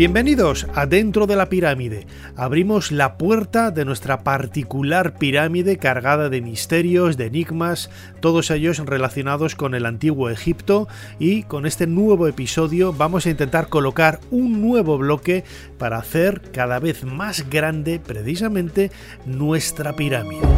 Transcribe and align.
Bienvenidos 0.00 0.66
a 0.74 0.86
Dentro 0.86 1.26
de 1.26 1.36
la 1.36 1.50
Pirámide. 1.50 2.06
Abrimos 2.34 2.90
la 2.90 3.18
puerta 3.18 3.70
de 3.70 3.84
nuestra 3.84 4.24
particular 4.24 5.18
pirámide 5.18 5.76
cargada 5.76 6.30
de 6.30 6.40
misterios, 6.40 7.18
de 7.18 7.26
enigmas, 7.26 7.90
todos 8.20 8.50
ellos 8.50 8.78
relacionados 8.78 9.56
con 9.56 9.74
el 9.74 9.84
antiguo 9.84 10.30
Egipto 10.30 10.88
y 11.18 11.42
con 11.42 11.66
este 11.66 11.86
nuevo 11.86 12.28
episodio 12.28 12.94
vamos 12.94 13.26
a 13.26 13.30
intentar 13.30 13.68
colocar 13.68 14.20
un 14.30 14.62
nuevo 14.62 14.96
bloque 14.96 15.44
para 15.76 15.98
hacer 15.98 16.40
cada 16.50 16.78
vez 16.78 17.04
más 17.04 17.50
grande 17.50 18.00
precisamente 18.00 18.90
nuestra 19.26 19.96
pirámide. 19.96 20.48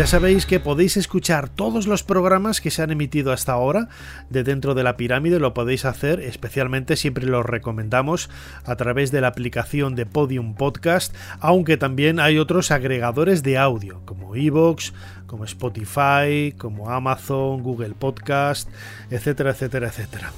Ya 0.00 0.06
sabéis 0.06 0.46
que 0.46 0.60
podéis 0.60 0.96
escuchar 0.96 1.50
todos 1.50 1.86
los 1.86 2.02
programas 2.02 2.62
que 2.62 2.70
se 2.70 2.80
han 2.80 2.90
emitido 2.90 3.32
hasta 3.32 3.52
ahora 3.52 3.90
de 4.30 4.44
dentro 4.44 4.74
de 4.74 4.82
la 4.82 4.96
pirámide, 4.96 5.38
lo 5.38 5.52
podéis 5.52 5.84
hacer, 5.84 6.20
especialmente 6.20 6.96
siempre 6.96 7.26
los 7.26 7.44
recomendamos 7.44 8.30
a 8.64 8.76
través 8.76 9.10
de 9.10 9.20
la 9.20 9.26
aplicación 9.26 9.96
de 9.96 10.06
Podium 10.06 10.54
Podcast, 10.54 11.14
aunque 11.38 11.76
también 11.76 12.18
hay 12.18 12.38
otros 12.38 12.70
agregadores 12.70 13.42
de 13.42 13.58
audio, 13.58 14.00
como 14.06 14.34
Evox, 14.34 14.94
como 15.26 15.44
Spotify, 15.44 16.54
como 16.56 16.88
Amazon, 16.88 17.62
Google 17.62 17.92
Podcast, 17.92 18.70
etcétera, 19.10 19.50
etcétera, 19.50 19.88
etcétera. 19.88 20.32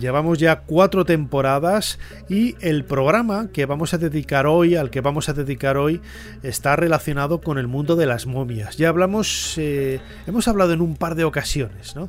Llevamos 0.00 0.38
ya 0.38 0.60
cuatro 0.60 1.04
temporadas 1.04 1.98
y 2.28 2.56
el 2.60 2.84
programa 2.84 3.48
que 3.52 3.66
vamos 3.66 3.94
a 3.94 3.98
dedicar 3.98 4.46
hoy, 4.46 4.76
al 4.76 4.90
que 4.90 5.00
vamos 5.00 5.28
a 5.28 5.32
dedicar 5.32 5.76
hoy, 5.76 6.00
está 6.42 6.76
relacionado 6.76 7.40
con 7.40 7.58
el 7.58 7.66
mundo 7.66 7.96
de 7.96 8.06
las 8.06 8.26
momias. 8.26 8.76
Ya 8.76 8.88
hablamos, 8.88 9.54
eh, 9.58 10.00
hemos 10.26 10.46
hablado 10.46 10.72
en 10.72 10.80
un 10.80 10.96
par 10.96 11.14
de 11.14 11.24
ocasiones, 11.24 11.96
¿no? 11.96 12.08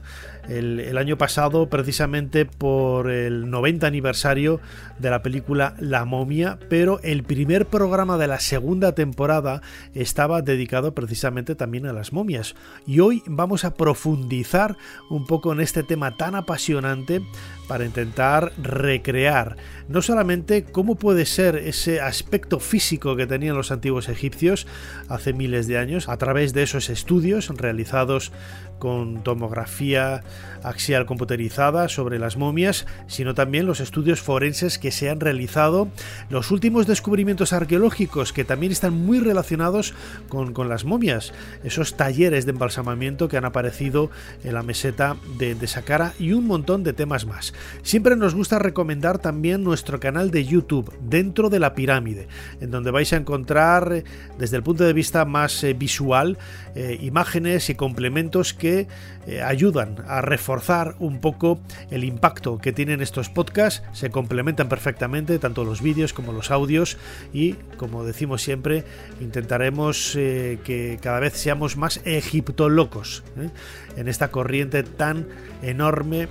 el, 0.50 0.98
año 0.98 1.18
pasado 1.18 1.70
precisamente 1.70 2.46
por 2.46 3.10
el 3.10 3.50
90 3.50 3.88
aniversario 3.88 4.60
de 4.98 5.10
la 5.10 5.22
película 5.22 5.76
La 5.80 6.06
momia, 6.06 6.60
pero 6.70 7.00
el 7.04 7.24
primer 7.24 7.68
programa 7.68 8.18
de 8.18 8.28
la 8.28 8.40
segunda 8.40 8.94
temporada 8.94 9.62
estaba 9.94 10.42
dedicado 10.42 10.94
precisamente 10.94 11.56
también 11.56 11.86
a 11.86 11.94
las 11.94 12.12
momias. 12.12 12.56
Y 12.86 13.00
hoy 13.00 13.24
vamos 13.28 13.64
a 13.64 13.74
profundizar 13.74 14.76
un 15.10 15.26
poco 15.26 15.54
en 15.54 15.62
este 15.62 15.84
tema 15.84 16.18
tan 16.18 16.36
apasionante 16.36 17.22
para 17.70 17.86
intentar 17.86 18.52
recrear 18.58 19.56
no 19.88 20.02
solamente 20.02 20.64
cómo 20.64 20.96
puede 20.96 21.28
ser 21.28 21.56
ese 21.56 22.02
aspecto 22.02 22.60
físico 22.60 23.16
que 23.16 23.28
tenían 23.28 23.56
los 23.56 23.72
antiguos 23.72 24.10
egipcios 24.10 24.66
hace 25.08 25.34
miles 25.34 25.68
de 25.68 25.78
años 25.78 26.10
a 26.10 26.18
través 26.18 26.54
de 26.54 26.64
esos 26.64 26.90
estudios 26.90 27.48
realizados 27.50 28.32
con 28.80 29.24
tomografía 29.24 30.24
axial 30.64 31.06
computerizada 31.06 31.88
sobre 31.90 32.20
las 32.20 32.38
momias, 32.38 32.86
sino 33.08 33.34
también 33.34 33.66
los 33.66 33.80
estudios 33.80 34.22
forenses 34.22 34.78
que 34.78 34.92
se 34.92 35.10
han 35.10 35.20
realizado, 35.20 35.90
los 36.30 36.52
últimos 36.52 36.88
descubrimientos 36.88 37.54
arqueológicos 37.54 38.34
que 38.34 38.44
también 38.44 38.72
están 38.72 38.94
muy 38.94 39.20
relacionados 39.20 39.94
con, 40.28 40.70
las 40.70 40.86
momias, 40.86 41.34
esos 41.64 41.96
talleres 41.96 42.46
de 42.46 42.52
embalsamamiento 42.52 43.28
que 43.28 43.38
han 43.38 43.46
aparecido 43.46 44.10
en 44.44 44.54
la 44.54 44.64
meseta 44.64 45.18
de, 45.38 45.56
de 45.56 45.68
Saqqara 45.68 46.14
y 46.20 46.34
un 46.34 46.46
montón 46.46 46.84
de 46.84 46.94
temas 46.94 47.26
más. 47.26 47.54
Siempre 47.82 48.16
nos 48.16 48.36
gusta 48.36 48.60
recomendar 48.60 49.20
también 49.20 49.64
nuestro 49.64 50.00
canal 50.00 50.32
de 50.32 50.46
YouTube, 50.46 50.94
Dentro 51.02 51.50
de 51.50 51.60
la 51.60 51.74
Pirámide, 51.74 52.28
en 52.62 52.72
donde 52.72 52.92
vais 52.92 53.12
a 53.14 53.18
encontrar 53.18 54.04
desde 54.38 54.58
el 54.58 54.64
punto 54.64 54.84
de 54.84 54.94
vista 54.94 55.26
más 55.26 55.64
eh, 55.64 55.74
visual 55.74 56.38
eh, 56.76 56.98
imágenes 57.02 57.70
y 57.70 57.76
complementos 57.76 58.54
que 58.54 58.88
eh, 59.30 59.44
ayudan 59.44 60.04
a 60.08 60.22
reforzar 60.22 60.96
un 60.98 61.22
poco 61.22 61.60
el 61.92 62.04
impacto 62.04 62.58
que 62.58 62.74
tienen 62.74 63.00
estos 63.00 63.30
podcasts. 63.30 63.84
Se 63.94 64.10
complementan 64.10 64.70
perfectamente 64.70 65.38
tanto 65.38 65.64
los 65.64 65.84
vídeos 65.84 66.14
como 66.14 66.34
los 66.34 66.50
audios 66.50 66.98
y, 67.32 67.54
como 67.78 68.04
decimos 68.04 68.42
siempre, 68.42 68.86
intentaremos 69.22 70.16
eh, 70.16 70.58
que 70.64 70.98
cada 71.00 71.20
vez 71.20 71.34
seamos 71.34 71.78
más 71.78 72.02
egiptolocos 72.06 73.24
¿eh? 73.38 73.52
en 73.98 74.08
esta 74.08 74.32
corriente 74.32 74.82
tan 74.82 75.28
enorme 75.62 76.28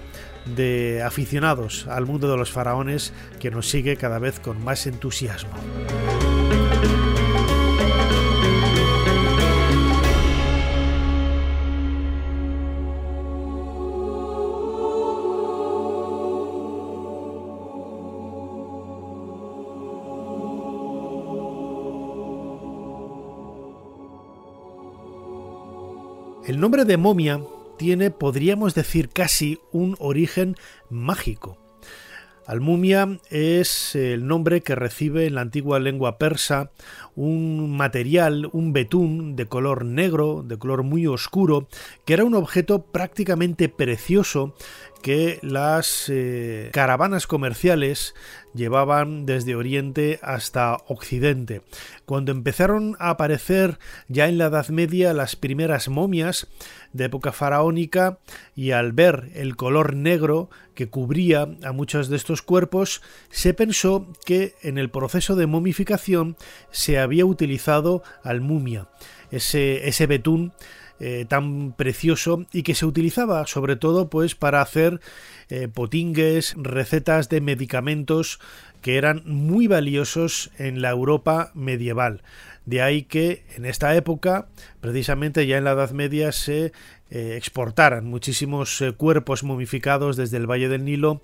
de 0.56 1.00
aficionados 1.04 1.86
al 1.86 2.04
mundo 2.04 2.28
de 2.28 2.36
los 2.36 2.50
faraones 2.50 3.12
que 3.38 3.52
nos 3.52 3.68
sigue 3.68 3.96
cada 3.96 4.18
vez 4.18 4.40
con 4.40 4.60
más 4.64 4.88
entusiasmo. 4.88 5.52
El 26.58 26.62
nombre 26.62 26.84
de 26.84 26.96
momia 26.96 27.40
tiene, 27.76 28.10
podríamos 28.10 28.74
decir 28.74 29.10
casi, 29.10 29.60
un 29.70 29.94
origen 30.00 30.56
mágico. 30.90 31.56
Almumia 32.46 33.20
es 33.30 33.94
el 33.94 34.26
nombre 34.26 34.60
que 34.62 34.74
recibe 34.74 35.26
en 35.26 35.36
la 35.36 35.42
antigua 35.42 35.78
lengua 35.78 36.18
persa 36.18 36.72
un 37.18 37.76
material, 37.76 38.48
un 38.52 38.72
betún 38.72 39.34
de 39.34 39.46
color 39.46 39.84
negro, 39.84 40.44
de 40.46 40.56
color 40.56 40.84
muy 40.84 41.08
oscuro, 41.08 41.66
que 42.04 42.12
era 42.12 42.22
un 42.22 42.36
objeto 42.36 42.82
prácticamente 42.82 43.68
precioso 43.68 44.54
que 45.02 45.38
las 45.42 46.06
eh, 46.08 46.70
caravanas 46.72 47.26
comerciales 47.26 48.14
llevaban 48.54 49.26
desde 49.26 49.54
Oriente 49.54 50.18
hasta 50.22 50.76
Occidente. 50.88 51.62
Cuando 52.04 52.32
empezaron 52.32 52.96
a 52.98 53.10
aparecer 53.10 53.78
ya 54.08 54.28
en 54.28 54.38
la 54.38 54.46
Edad 54.46 54.68
Media 54.68 55.12
las 55.12 55.36
primeras 55.36 55.88
momias 55.88 56.48
de 56.92 57.04
época 57.04 57.32
faraónica 57.32 58.18
y 58.56 58.72
al 58.72 58.92
ver 58.92 59.30
el 59.34 59.56
color 59.56 59.94
negro 59.94 60.50
que 60.74 60.88
cubría 60.88 61.48
a 61.64 61.72
muchos 61.72 62.08
de 62.08 62.16
estos 62.16 62.42
cuerpos, 62.42 63.02
se 63.30 63.52
pensó 63.52 64.06
que 64.24 64.54
en 64.62 64.78
el 64.78 64.90
proceso 64.90 65.36
de 65.36 65.46
momificación 65.46 66.36
se 66.70 66.98
había 67.08 67.26
utilizado 67.26 68.02
al 68.22 68.40
mumia, 68.40 68.86
ese, 69.30 69.88
ese 69.88 70.06
betún 70.06 70.52
eh, 71.00 71.26
tan 71.28 71.74
precioso 71.74 72.44
y 72.52 72.64
que 72.64 72.74
se 72.74 72.84
utilizaba 72.84 73.46
sobre 73.46 73.76
todo 73.76 74.10
pues 74.10 74.34
para 74.34 74.60
hacer 74.60 75.00
eh, 75.48 75.68
potingues, 75.68 76.54
recetas 76.56 77.28
de 77.28 77.40
medicamentos 77.40 78.40
que 78.82 78.96
eran 78.96 79.22
muy 79.24 79.68
valiosos 79.68 80.50
en 80.58 80.82
la 80.82 80.90
Europa 80.90 81.52
medieval. 81.54 82.22
De 82.66 82.82
ahí 82.82 83.04
que 83.04 83.44
en 83.56 83.64
esta 83.64 83.94
época, 83.94 84.48
precisamente 84.80 85.46
ya 85.46 85.56
en 85.56 85.64
la 85.64 85.70
Edad 85.70 85.92
Media, 85.92 86.32
se 86.32 86.72
eh, 87.10 87.34
exportaran 87.36 88.06
muchísimos 88.06 88.82
cuerpos 88.96 89.44
momificados 89.44 90.16
desde 90.16 90.36
el 90.36 90.50
Valle 90.50 90.68
del 90.68 90.84
Nilo 90.84 91.22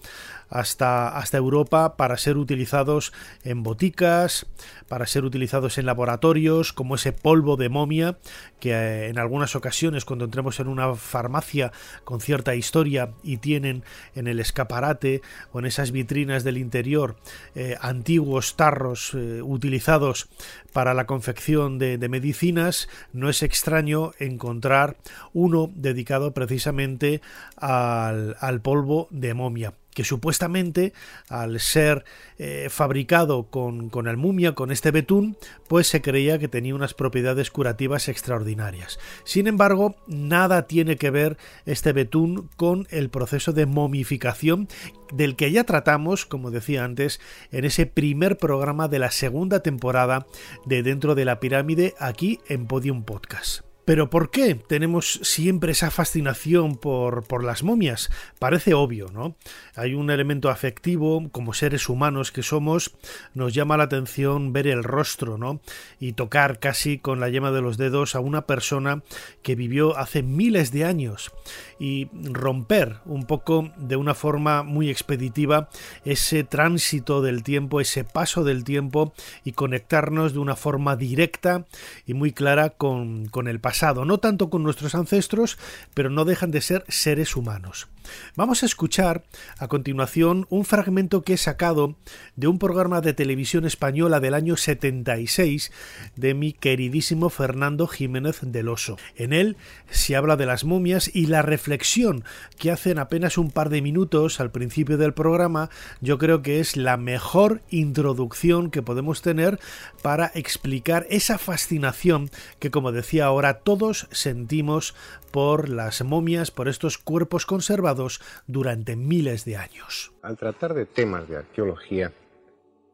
hasta, 0.48 1.08
hasta 1.08 1.36
Europa 1.36 1.96
para 1.96 2.16
ser 2.16 2.36
utilizados 2.36 3.12
en 3.42 3.62
boticas, 3.62 4.46
para 4.88 5.06
ser 5.06 5.24
utilizados 5.24 5.78
en 5.78 5.86
laboratorios, 5.86 6.72
como 6.72 6.94
ese 6.94 7.12
polvo 7.12 7.56
de 7.56 7.68
momia, 7.68 8.18
que 8.60 8.72
eh, 8.72 9.08
en 9.08 9.18
algunas 9.18 9.56
ocasiones 9.56 10.04
cuando 10.04 10.24
entremos 10.24 10.60
en 10.60 10.68
una 10.68 10.94
farmacia 10.94 11.72
con 12.04 12.20
cierta 12.20 12.54
historia 12.54 13.10
y 13.22 13.38
tienen 13.38 13.84
en 14.14 14.26
el 14.26 14.40
escaparate 14.40 15.22
o 15.52 15.58
en 15.58 15.66
esas 15.66 15.90
vitrinas 15.90 16.44
del 16.44 16.58
interior 16.58 17.16
eh, 17.54 17.76
antiguos 17.80 18.56
tarros 18.56 19.12
eh, 19.14 19.42
utilizados 19.42 20.28
para 20.72 20.92
la 20.92 21.06
confección 21.06 21.78
de, 21.78 21.96
medicinas, 22.08 22.88
no 23.12 23.28
es 23.28 23.44
extraño 23.44 24.10
encontrar 24.18 24.96
uno 25.32 25.70
dedicado 25.74 26.32
precisamente 26.32 27.20
al 27.56 28.60
polvo 28.62 29.08
de 29.10 29.34
momia. 29.34 29.74
que 29.94 30.04
supuestamente 30.04 30.92
al 31.28 31.60
ser 31.60 32.04
eh, 32.36 32.66
fabricado 32.68 33.44
con, 33.44 33.88
con 33.88 34.08
el 34.08 34.16
mumia, 34.16 34.52
con 34.52 34.70
este 34.70 34.90
betún, 34.90 35.38
pues 35.68 35.86
se 35.86 36.02
creía 36.02 36.38
que 36.38 36.48
tenía 36.48 36.74
unas 36.74 36.94
propiedades 36.94 37.50
curativas 37.50 38.08
extraordinarias. 38.08 38.98
Sin 39.24 39.46
embargo, 39.46 39.94
nada 40.06 40.66
tiene 40.66 40.96
que 40.96 41.10
ver 41.10 41.38
este 41.64 41.92
betún 41.92 42.50
con 42.56 42.86
el 42.90 43.08
proceso 43.08 43.52
de 43.52 43.66
momificación 43.66 44.68
del 45.12 45.36
que 45.36 45.52
ya 45.52 45.64
tratamos, 45.64 46.26
como 46.26 46.50
decía 46.50 46.84
antes, 46.84 47.20
en 47.52 47.64
ese 47.64 47.86
primer 47.86 48.36
programa 48.36 48.88
de 48.88 48.98
la 48.98 49.12
segunda 49.12 49.60
temporada 49.60 50.26
de 50.66 50.82
Dentro 50.82 51.14
de 51.14 51.24
la 51.24 51.38
Pirámide 51.38 51.94
aquí 51.98 52.40
en 52.48 52.66
Podium 52.66 53.04
Podcast. 53.04 53.63
Pero 53.84 54.08
¿por 54.08 54.30
qué 54.30 54.54
tenemos 54.54 55.20
siempre 55.22 55.72
esa 55.72 55.90
fascinación 55.90 56.76
por, 56.76 57.24
por, 57.24 57.44
las 57.44 57.62
momias? 57.62 58.10
Parece 58.38 58.72
obvio, 58.72 59.10
¿no? 59.12 59.36
Hay 59.76 59.92
un 59.92 60.10
elemento 60.10 60.48
afectivo, 60.48 61.28
como 61.30 61.52
seres 61.52 61.90
humanos 61.90 62.32
que 62.32 62.42
somos, 62.42 62.96
nos 63.34 63.52
llama 63.52 63.76
la 63.76 63.84
atención 63.84 64.54
ver 64.54 64.68
el 64.68 64.84
rostro, 64.84 65.36
¿no? 65.36 65.60
Y 66.00 66.12
tocar 66.12 66.60
casi 66.60 66.98
con 66.98 67.20
la 67.20 67.28
yema 67.28 67.50
de 67.50 67.60
los 67.60 67.76
dedos 67.76 68.14
a 68.14 68.20
una 68.20 68.46
persona 68.46 69.02
que 69.42 69.54
vivió 69.54 69.98
hace 69.98 70.22
miles 70.22 70.72
de 70.72 70.86
años 70.86 71.30
y 71.78 72.08
romper 72.22 73.00
un 73.04 73.26
poco 73.26 73.70
de 73.76 73.96
una 73.96 74.14
forma 74.14 74.62
muy 74.62 74.88
expeditiva 74.88 75.68
ese 76.06 76.42
tránsito 76.42 77.20
del 77.20 77.42
tiempo, 77.42 77.82
ese 77.82 78.04
paso 78.04 78.44
del 78.44 78.64
tiempo 78.64 79.12
y 79.44 79.52
conectarnos 79.52 80.32
de 80.32 80.38
una 80.38 80.56
forma 80.56 80.96
directa 80.96 81.66
y 82.06 82.14
muy 82.14 82.32
clara 82.32 82.70
con, 82.70 83.26
con 83.26 83.46
el 83.46 83.60
pasado 83.60 83.73
no 84.04 84.18
tanto 84.18 84.50
con 84.50 84.62
nuestros 84.62 84.94
ancestros, 84.94 85.58
pero 85.94 86.10
no 86.10 86.24
dejan 86.24 86.50
de 86.50 86.60
ser 86.60 86.84
seres 86.88 87.36
humanos. 87.36 87.88
Vamos 88.36 88.62
a 88.62 88.66
escuchar 88.66 89.24
a 89.58 89.68
continuación 89.68 90.46
un 90.50 90.64
fragmento 90.64 91.22
que 91.22 91.34
he 91.34 91.36
sacado 91.36 91.96
de 92.36 92.46
un 92.46 92.58
programa 92.58 93.00
de 93.00 93.14
televisión 93.14 93.64
española 93.64 94.20
del 94.20 94.34
año 94.34 94.56
76 94.56 95.72
de 96.16 96.34
mi 96.34 96.52
queridísimo 96.52 97.30
Fernando 97.30 97.86
Jiménez 97.86 98.40
del 98.42 98.68
Oso. 98.68 98.96
En 99.16 99.32
él 99.32 99.56
se 99.90 100.16
habla 100.16 100.36
de 100.36 100.46
las 100.46 100.64
momias 100.64 101.10
y 101.14 101.26
la 101.26 101.42
reflexión 101.42 102.24
que 102.58 102.70
hacen 102.70 102.98
apenas 102.98 103.38
un 103.38 103.50
par 103.50 103.70
de 103.70 103.82
minutos 103.82 104.40
al 104.40 104.50
principio 104.50 104.98
del 104.98 105.14
programa 105.14 105.70
yo 106.00 106.18
creo 106.18 106.42
que 106.42 106.60
es 106.60 106.76
la 106.76 106.96
mejor 106.96 107.62
introducción 107.70 108.70
que 108.70 108.82
podemos 108.82 109.22
tener 109.22 109.58
para 110.02 110.30
explicar 110.34 111.06
esa 111.10 111.38
fascinación 111.38 112.30
que 112.58 112.70
como 112.70 112.92
decía 112.92 113.26
ahora 113.26 113.60
todos 113.64 114.06
sentimos 114.12 114.94
por 115.32 115.68
las 115.68 116.04
momias, 116.04 116.50
por 116.50 116.68
estos 116.68 116.98
cuerpos 116.98 117.46
conservados 117.46 118.20
durante 118.46 118.94
miles 118.94 119.44
de 119.44 119.56
años. 119.56 120.12
Al 120.22 120.36
tratar 120.36 120.74
de 120.74 120.86
temas 120.86 121.28
de 121.28 121.38
arqueología, 121.38 122.12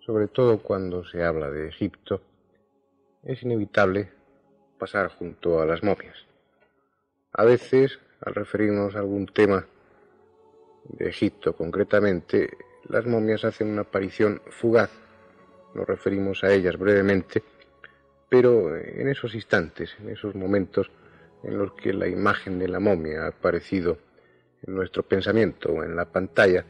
sobre 0.07 0.29
todo 0.29 0.63
cuando 0.63 1.05
se 1.05 1.23
habla 1.23 1.51
de 1.51 1.69
Egipto, 1.69 2.23
es 3.23 3.43
inevitable 3.43 4.11
pasar 4.79 5.09
junto 5.09 5.61
a 5.61 5.67
las 5.67 5.83
momias. 5.83 6.17
A 7.33 7.45
veces, 7.45 7.99
al 8.23 8.35
referirnos 8.35 8.97
a 8.97 9.01
algún 9.01 9.27
tema 9.27 9.67
de 10.85 11.09
Egipto 11.09 11.55
concretamente, 11.55 12.51
las 12.89 13.07
momias 13.07 13.45
hacen 13.45 13.69
una 13.69 13.83
aparición 13.83 14.41
fugaz. 14.51 14.91
Nos 15.75 15.87
referimos 15.87 16.43
a 16.43 16.53
ellas 16.53 16.77
brevemente, 16.79 17.43
pero 18.31 18.77
en 18.77 19.09
esos 19.09 19.35
instantes, 19.35 19.95
en 20.01 20.09
esos 20.09 20.35
momentos, 20.35 20.91
en 21.43 21.59
los 21.59 21.73
que 21.73 21.93
la 21.93 22.07
imagen 22.07 22.59
de 22.59 22.69
la 22.69 22.81
momia 22.81 23.25
ha 23.25 23.29
aparecido 23.29 23.99
en 24.67 24.75
nuestro 24.75 25.03
pensamiento 25.03 25.73
o 25.73 25.83
en 25.83 25.97
la 25.97 26.07
pantalla, 26.07 26.65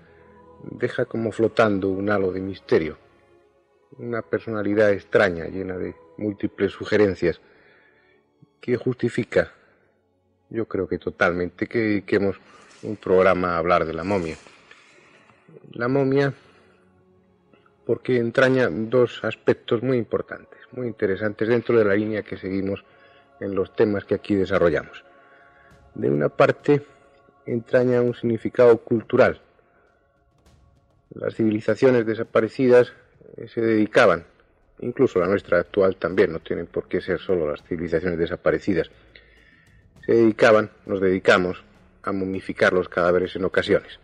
deja 0.64 1.04
como 1.04 1.30
flotando 1.30 1.90
un 1.90 2.10
halo 2.10 2.32
de 2.32 2.40
misterio, 2.40 2.96
una 3.98 4.22
personalidad 4.22 4.90
extraña 4.90 5.46
llena 5.46 5.76
de 5.76 5.94
múltiples 6.16 6.72
sugerencias 6.72 7.40
que 8.60 8.76
justifica, 8.76 9.52
yo 10.48 10.66
creo 10.66 10.88
que 10.88 10.98
totalmente, 10.98 11.66
que 11.66 11.78
dediquemos 11.78 12.40
un 12.82 12.96
programa 12.96 13.54
a 13.54 13.58
hablar 13.58 13.84
de 13.84 13.92
la 13.92 14.04
momia. 14.04 14.36
La 15.72 15.88
momia 15.88 16.32
porque 17.84 18.18
entraña 18.18 18.68
dos 18.70 19.24
aspectos 19.24 19.82
muy 19.82 19.98
importantes, 19.98 20.59
muy 20.72 20.86
interesantes 20.86 21.48
dentro 21.48 21.78
de 21.78 21.84
la 21.84 21.94
línea 21.94 22.22
que 22.22 22.36
seguimos 22.36 22.84
en 23.40 23.54
los 23.54 23.74
temas 23.74 24.04
que 24.04 24.14
aquí 24.14 24.34
desarrollamos. 24.34 25.04
De 25.94 26.10
una 26.10 26.28
parte, 26.28 26.82
entraña 27.46 28.00
un 28.00 28.14
significado 28.14 28.78
cultural. 28.78 29.40
Las 31.14 31.34
civilizaciones 31.34 32.06
desaparecidas 32.06 32.92
eh, 33.36 33.48
se 33.48 33.60
dedicaban, 33.60 34.24
incluso 34.80 35.18
la 35.18 35.26
nuestra 35.26 35.58
actual 35.58 35.96
también, 35.96 36.32
no 36.32 36.40
tienen 36.40 36.66
por 36.66 36.86
qué 36.86 37.00
ser 37.00 37.18
solo 37.18 37.50
las 37.50 37.62
civilizaciones 37.64 38.18
desaparecidas, 38.18 38.90
se 40.06 40.12
dedicaban, 40.12 40.70
nos 40.86 41.00
dedicamos 41.00 41.62
a 42.02 42.12
momificar 42.12 42.72
los 42.72 42.88
cadáveres 42.88 43.34
en 43.36 43.44
ocasiones. 43.44 43.98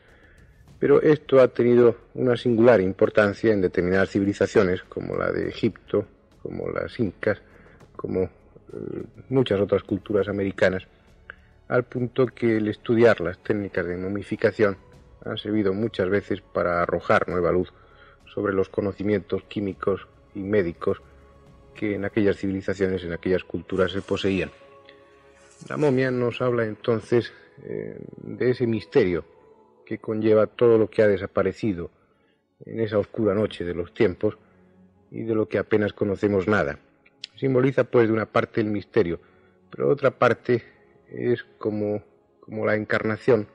Pero 0.79 1.01
esto 1.01 1.41
ha 1.41 1.49
tenido 1.49 1.97
una 2.15 2.37
singular 2.37 2.81
importancia 2.81 3.53
en 3.53 3.63
determinadas 3.63 4.11
civilizaciones, 4.11 4.83
como 4.83 5.17
la 5.17 5.33
de 5.33 5.49
Egipto, 5.49 6.07
como 6.47 6.71
las 6.71 6.99
incas, 7.01 7.43
como 7.97 8.23
eh, 8.23 8.29
muchas 9.29 9.61
otras 9.61 9.83
culturas 9.83 10.29
americanas, 10.29 10.87
al 11.67 11.85
punto 11.85 12.27
que 12.27 12.59
el 12.59 12.69
estudiar 12.69 13.21
las 13.21 13.39
técnicas 13.39 13.85
de 13.85 13.97
momificación 13.97 14.77
han 15.25 15.39
servido 15.39 15.75
muchas 15.75 16.09
veces 16.09 16.41
para 16.41 16.83
arrojar 16.83 17.29
nueva 17.29 17.51
luz 17.51 17.73
sobre 18.33 18.55
los 18.55 18.69
conocimientos 18.69 19.43
químicos 19.45 20.07
y 20.37 20.41
médicos 20.41 21.03
que 21.75 21.97
en 21.97 22.05
aquellas 22.05 22.37
civilizaciones, 22.37 23.03
en 23.03 23.13
aquellas 23.13 23.43
culturas 23.43 23.91
se 23.91 24.03
poseían. 24.03 24.51
La 25.69 25.77
momia 25.77 26.13
nos 26.13 26.41
habla 26.41 26.65
entonces 26.65 27.33
eh, 27.65 27.99
de 28.19 28.51
ese 28.51 28.69
misterio 28.69 29.25
que 29.85 29.99
conlleva 29.99 30.47
todo 30.47 30.79
lo 30.79 30.89
que 30.89 31.03
ha 31.03 31.09
desaparecido 31.09 31.91
en 32.65 32.79
esa 32.79 32.99
oscura 32.99 33.35
noche 33.35 33.65
de 33.65 33.75
los 33.75 33.93
tiempos 33.93 34.39
y 35.17 35.23
de 35.23 35.35
lo 35.35 35.49
que 35.49 35.59
apenas 35.59 35.95
conocemos 35.95 36.47
nada. 36.47 36.79
Simboliza 37.37 37.85
pues 37.85 38.07
de 38.07 38.13
una 38.13 38.27
parte 38.27 38.61
el 38.61 38.67
misterio, 38.67 39.19
pero 39.71 39.89
otra 39.89 40.11
parte 40.11 40.63
es 41.09 41.43
como, 41.59 42.03
como 42.41 42.67
la 42.67 42.75
encarnación 42.75 43.49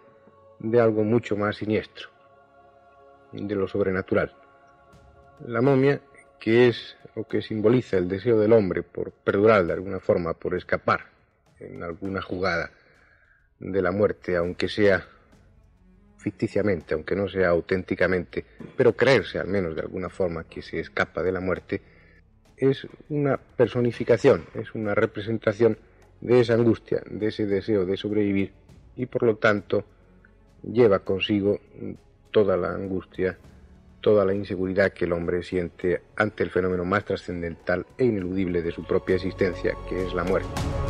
de 0.59 0.79
algo 0.79 1.03
mucho 1.03 1.37
más 1.37 1.57
siniestro, 1.57 2.09
de 3.31 3.55
lo 3.55 3.67
sobrenatural. 3.67 4.35
La 5.45 5.61
momia, 5.61 6.01
que 6.39 6.67
es 6.67 6.97
o 7.15 7.27
que 7.27 7.43
simboliza 7.43 7.97
el 7.97 8.07
deseo 8.07 8.39
del 8.39 8.53
hombre 8.53 8.81
por 8.81 9.11
perdurar 9.11 9.63
de 9.65 9.73
alguna 9.73 9.99
forma, 9.99 10.33
por 10.33 10.55
escapar 10.55 11.11
en 11.59 11.83
alguna 11.83 12.23
jugada 12.23 12.71
de 13.59 13.81
la 13.83 13.91
muerte, 13.91 14.35
aunque 14.35 14.67
sea 14.67 15.07
ficticiamente, 16.21 16.93
aunque 16.93 17.15
no 17.15 17.27
sea 17.27 17.49
auténticamente, 17.49 18.45
pero 18.77 18.95
creerse 18.95 19.39
al 19.39 19.47
menos 19.47 19.75
de 19.75 19.81
alguna 19.81 20.09
forma 20.09 20.43
que 20.43 20.61
se 20.61 20.79
escapa 20.79 21.23
de 21.23 21.31
la 21.31 21.39
muerte, 21.39 21.81
es 22.57 22.87
una 23.09 23.37
personificación, 23.37 24.45
es 24.53 24.73
una 24.75 24.93
representación 24.93 25.79
de 26.21 26.41
esa 26.41 26.53
angustia, 26.53 27.01
de 27.09 27.27
ese 27.27 27.47
deseo 27.47 27.85
de 27.85 27.97
sobrevivir 27.97 28.53
y 28.95 29.07
por 29.07 29.23
lo 29.23 29.37
tanto 29.37 29.83
lleva 30.61 30.99
consigo 30.99 31.59
toda 32.29 32.55
la 32.55 32.71
angustia, 32.71 33.37
toda 33.99 34.23
la 34.23 34.35
inseguridad 34.35 34.93
que 34.93 35.05
el 35.05 35.13
hombre 35.13 35.41
siente 35.41 36.03
ante 36.15 36.43
el 36.43 36.51
fenómeno 36.51 36.85
más 36.85 37.03
trascendental 37.03 37.87
e 37.97 38.05
ineludible 38.05 38.61
de 38.61 38.71
su 38.71 38.83
propia 38.83 39.15
existencia, 39.15 39.75
que 39.89 40.05
es 40.05 40.13
la 40.13 40.23
muerte. 40.23 40.80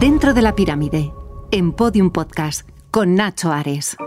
Dentro 0.00 0.32
de 0.32 0.40
la 0.40 0.54
pirámide, 0.54 1.12
en 1.50 1.72
Podium 1.72 2.10
Podcast, 2.10 2.66
con 2.90 3.16
Nacho 3.16 3.52
Ares. 3.52 3.98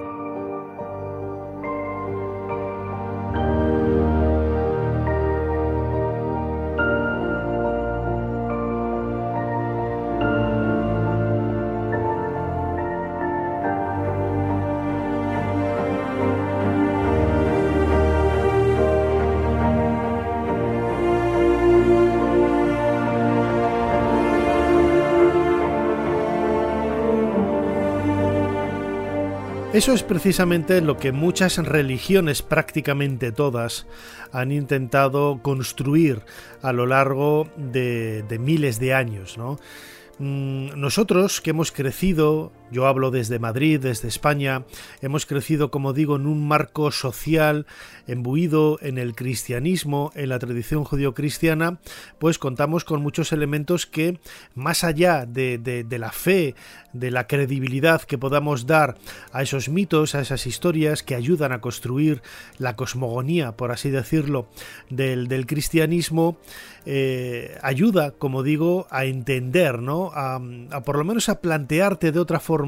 Eso 29.73 29.93
es 29.93 30.03
precisamente 30.03 30.81
lo 30.81 30.97
que 30.97 31.11
muchas 31.11 31.57
religiones, 31.57 32.43
prácticamente 32.43 33.31
todas, 33.31 33.87
han 34.31 34.51
intentado 34.51 35.39
construir 35.41 36.21
a 36.61 36.71
lo 36.73 36.85
largo 36.85 37.47
de, 37.57 38.23
miles 38.39 38.79
de 38.79 38.93
años. 38.93 39.35
Mm, 40.19 40.79
nosotros 40.79 41.41
que 41.41 41.49
hemos 41.49 41.71
crecido, 41.71 42.51
yo 42.73 42.87
hablo 42.87 43.11
desde 43.11 43.39
Madrid, 43.39 43.79
desde 43.79 44.07
España, 44.07 44.65
hemos 45.01 45.25
crecido, 45.25 45.71
como 45.71 45.93
digo, 45.93 46.15
en 46.15 46.25
un 46.25 46.45
marco 46.45 46.91
social 46.91 47.67
embuido 48.07 48.79
en 48.81 48.97
el 48.97 49.15
cristianismo, 49.15 50.11
en 50.15 50.29
la 50.29 50.39
tradición 50.39 50.83
judío-cristiana, 50.83 51.79
pues 52.19 52.39
contamos 52.39 52.83
con 52.83 53.01
muchos 53.01 53.31
elementos 53.31 53.85
que, 53.85 54.19
más 54.55 54.83
allá 54.83 55.25
de, 55.25 55.85
la 55.89 56.11
fe, 56.11 56.55
de 56.91 57.11
la 57.11 57.27
credibilidad 57.27 58.01
que 58.01 58.17
podamos 58.17 58.65
dar 58.65 58.97
a 59.31 59.43
esos 59.43 59.69
mitos, 59.69 60.15
a 60.15 60.21
esas 60.21 60.47
historias 60.47 61.03
que 61.03 61.15
ayudan 61.15 61.51
a 61.51 61.61
construir 61.61 62.23
la 62.57 62.75
cosmogonía, 62.75 63.53
por 63.53 63.71
así 63.71 63.91
decirlo, 63.91 64.47
del, 64.89 65.27
del 65.27 65.45
cristianismo, 65.45 66.39
eh, 66.85 67.57
ayuda, 67.61 68.11
como 68.11 68.43
digo, 68.43 68.87
a 68.89 69.05
entender, 69.05 69.79
¿no? 69.79 70.11
A, 70.13 70.41
por 70.83 70.97
lo 70.97 71.05
menos 71.05 71.29
a 71.29 71.39
plantearte 71.39 72.11
de 72.11 72.19
otra 72.19 72.39
forma 72.39 72.62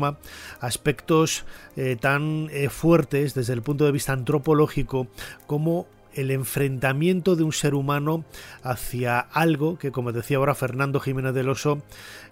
aspectos 0.60 1.46
eh, 1.76 1.98
tan 2.00 2.50
eh, 2.52 2.70
fuertes 2.70 3.34
desde 3.34 3.54
el 3.54 3.62
punto 3.62 3.86
de 3.86 3.92
vista 3.92 4.14
antropológico 4.14 5.08
como 5.48 5.88
el 6.16 6.32
enfrentamiento 6.32 7.36
de 7.36 7.44
un 7.44 7.54
ser 7.54 7.76
humano 7.76 8.26
hacia 8.64 9.20
algo 9.20 9.78
que, 9.78 9.92
como 9.92 10.12
decía 10.12 10.38
ahora 10.38 10.56
Fernando 10.56 11.00
Jiménez 11.00 11.34
del 11.34 11.50
Oso, 11.50 11.82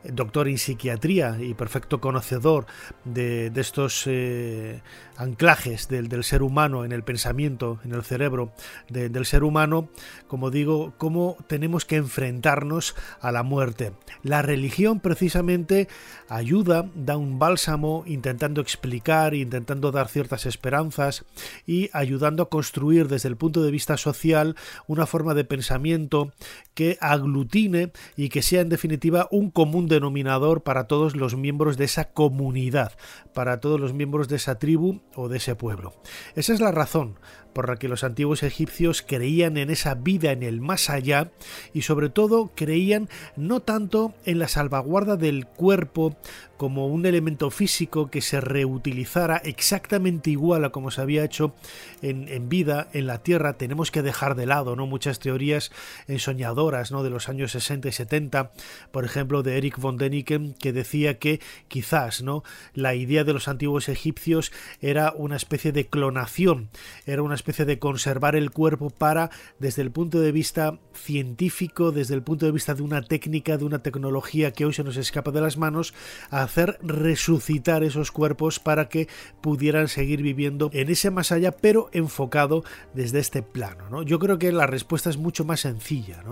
doctor 0.03 0.47
en 0.47 0.57
psiquiatría 0.57 1.37
y 1.39 1.53
perfecto 1.53 2.01
conocedor 2.01 2.65
de, 3.05 3.51
estos 3.55 4.03
eh, 4.07 4.81
anclajes 5.17 5.87
del, 5.87 6.23
ser 6.23 6.43
humano 6.43 6.85
en 6.85 6.91
el 6.91 7.03
pensamiento, 7.03 7.79
en 7.83 7.93
el 7.93 8.03
cerebro 8.03 8.53
del 8.89 9.25
ser 9.25 9.43
humano, 9.43 9.89
como 10.27 10.51
digo, 10.51 10.93
cómo 10.97 11.37
tenemos 11.47 11.85
que 11.85 11.97
enfrentarnos 11.97 12.95
a 13.21 13.31
la 13.31 13.43
muerte. 13.43 13.93
La 14.21 14.41
religión 14.41 14.99
precisamente 14.99 15.87
ayuda, 16.29 16.89
da 16.95 17.17
un 17.17 17.39
bálsamo 17.39 18.03
intentando 18.05 18.61
explicar, 18.61 19.33
intentando 19.33 19.91
dar 19.91 20.07
ciertas 20.07 20.45
esperanzas 20.45 21.25
y 21.65 21.89
ayudando 21.93 22.43
a 22.43 22.49
construir 22.49 23.07
desde 23.07 23.29
el 23.29 23.37
punto 23.37 23.63
de 23.63 23.71
vista 23.73 23.97
social 23.97 24.55
una 24.87 25.05
forma 25.05 25.33
de 25.33 25.43
pensamiento 25.43 26.31
que 26.73 26.97
aglutine 27.01 27.91
y 28.15 28.29
que 28.29 28.41
sea 28.41 28.61
en 28.61 28.69
definitiva 28.69 29.27
un 29.31 29.51
común 29.51 29.87
denominador 29.87 30.63
para 30.63 30.87
todos 30.87 31.17
los 31.17 31.35
miembros 31.35 31.75
de 31.75 31.85
esa 31.85 32.13
comunidad, 32.13 32.93
para 33.33 33.59
todos 33.59 33.79
los 33.79 33.93
miembros 33.93 34.29
de 34.29 34.37
esa 34.37 34.59
tribu 34.59 35.01
o 35.15 35.27
de 35.27 35.37
ese 35.37 35.55
pueblo. 35.55 35.93
Esa 36.35 36.53
es 36.53 36.61
la 36.61 36.71
razón 36.71 37.17
por 37.53 37.69
la 37.69 37.77
que 37.77 37.87
los 37.87 38.03
antiguos 38.03 38.43
egipcios 38.43 39.01
creían 39.01 39.57
en 39.57 39.69
esa 39.69 39.95
vida 39.95 40.31
en 40.31 40.43
el 40.43 40.61
más 40.61 40.89
allá 40.89 41.31
y 41.73 41.83
sobre 41.83 42.09
todo 42.09 42.51
creían 42.55 43.09
no 43.35 43.61
tanto 43.61 44.13
en 44.25 44.39
la 44.39 44.47
salvaguarda 44.47 45.15
del 45.15 45.45
cuerpo 45.45 46.17
como 46.57 46.87
un 46.87 47.05
elemento 47.05 47.51
físico 47.51 48.09
que 48.09 48.21
se 48.21 48.39
reutilizara 48.39 49.35
exactamente 49.43 50.29
igual 50.29 50.63
a 50.63 50.69
como 50.69 50.91
se 50.91 51.01
había 51.01 51.25
hecho 51.25 51.53
en, 52.01 52.47
vida 52.47 52.87
en 52.93 53.05
la 53.05 53.21
Tierra, 53.21 53.57
tenemos 53.57 53.91
que 53.91 54.01
dejar 54.01 54.35
de 54.35 54.45
lado 54.45 54.75
¿no? 54.75 54.87
muchas 54.87 55.19
teorías 55.19 55.71
ensoñadoras 56.07 56.91
¿no? 56.91 57.03
de 57.03 57.09
los 57.09 57.27
años 57.27 57.51
60 57.51 57.89
y 57.89 57.91
70, 57.91 58.51
por 58.91 59.03
ejemplo 59.03 59.43
de 59.43 59.57
Eric 59.57 59.77
von 59.77 59.97
Däniken, 59.97 60.53
que 60.53 60.71
decía 60.71 61.19
que 61.19 61.41
quizás 61.67 62.21
¿no? 62.21 62.43
la 62.73 62.95
idea 62.95 63.23
de 63.25 63.33
los 63.33 63.49
antiguos 63.49 63.89
egipcios 63.89 64.51
era 64.79 65.11
una 65.17 65.35
especie 65.35 65.71
de 65.71 65.87
clonación, 65.87 66.69
era 67.05 67.23
una 67.23 67.35
de 67.43 67.77
conservar 67.77 68.35
el 68.35 68.51
cuerpo 68.51 68.89
para, 68.89 69.29
desde 69.59 69.81
el 69.81 69.91
punto 69.91 70.19
de 70.19 70.31
vista 70.31 70.79
científico, 70.93 71.91
desde 71.91 72.15
el 72.15 72.23
punto 72.23 72.45
de 72.45 72.53
vista 72.53 72.73
de 72.73 72.81
una 72.81 73.01
técnica, 73.01 73.57
de 73.57 73.65
una 73.65 73.79
tecnología 73.79 74.51
que 74.53 74.65
hoy 74.65 74.73
se 74.73 74.83
nos 74.83 74.95
escapa 74.95 75.31
de 75.31 75.41
las 75.41 75.57
manos, 75.57 75.93
hacer 76.29 76.79
resucitar 76.81 77.83
esos 77.83 78.11
cuerpos 78.11 78.59
para 78.59 78.87
que 78.87 79.09
pudieran 79.41 79.89
seguir 79.89 80.21
viviendo 80.21 80.69
en 80.73 80.89
ese 80.89 81.11
más 81.11 81.31
allá, 81.31 81.51
pero 81.51 81.89
enfocado 81.91 82.63
desde 82.93 83.19
este 83.19 83.41
plano. 83.41 83.89
¿no? 83.89 84.03
Yo 84.03 84.19
creo 84.19 84.39
que 84.39 84.51
la 84.51 84.65
respuesta 84.65 85.09
es 85.09 85.17
mucho 85.17 85.43
más 85.43 85.59
sencilla. 85.59 86.23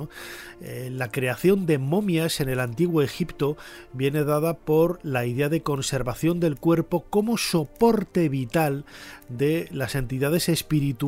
Eh, 0.61 0.89
la 0.91 1.11
creación 1.11 1.65
de 1.65 1.77
momias 1.77 2.39
en 2.39 2.47
el 2.47 2.61
antiguo 2.61 3.01
Egipto 3.01 3.57
viene 3.91 4.23
dada 4.23 4.57
por 4.57 4.99
la 5.03 5.25
idea 5.25 5.49
de 5.49 5.61
conservación 5.61 6.39
del 6.39 6.57
cuerpo 6.57 7.05
como 7.09 7.37
soporte 7.37 8.29
vital 8.29 8.85
de 9.27 9.67
las 9.71 9.95
entidades 9.95 10.47
espirituales 10.49 11.00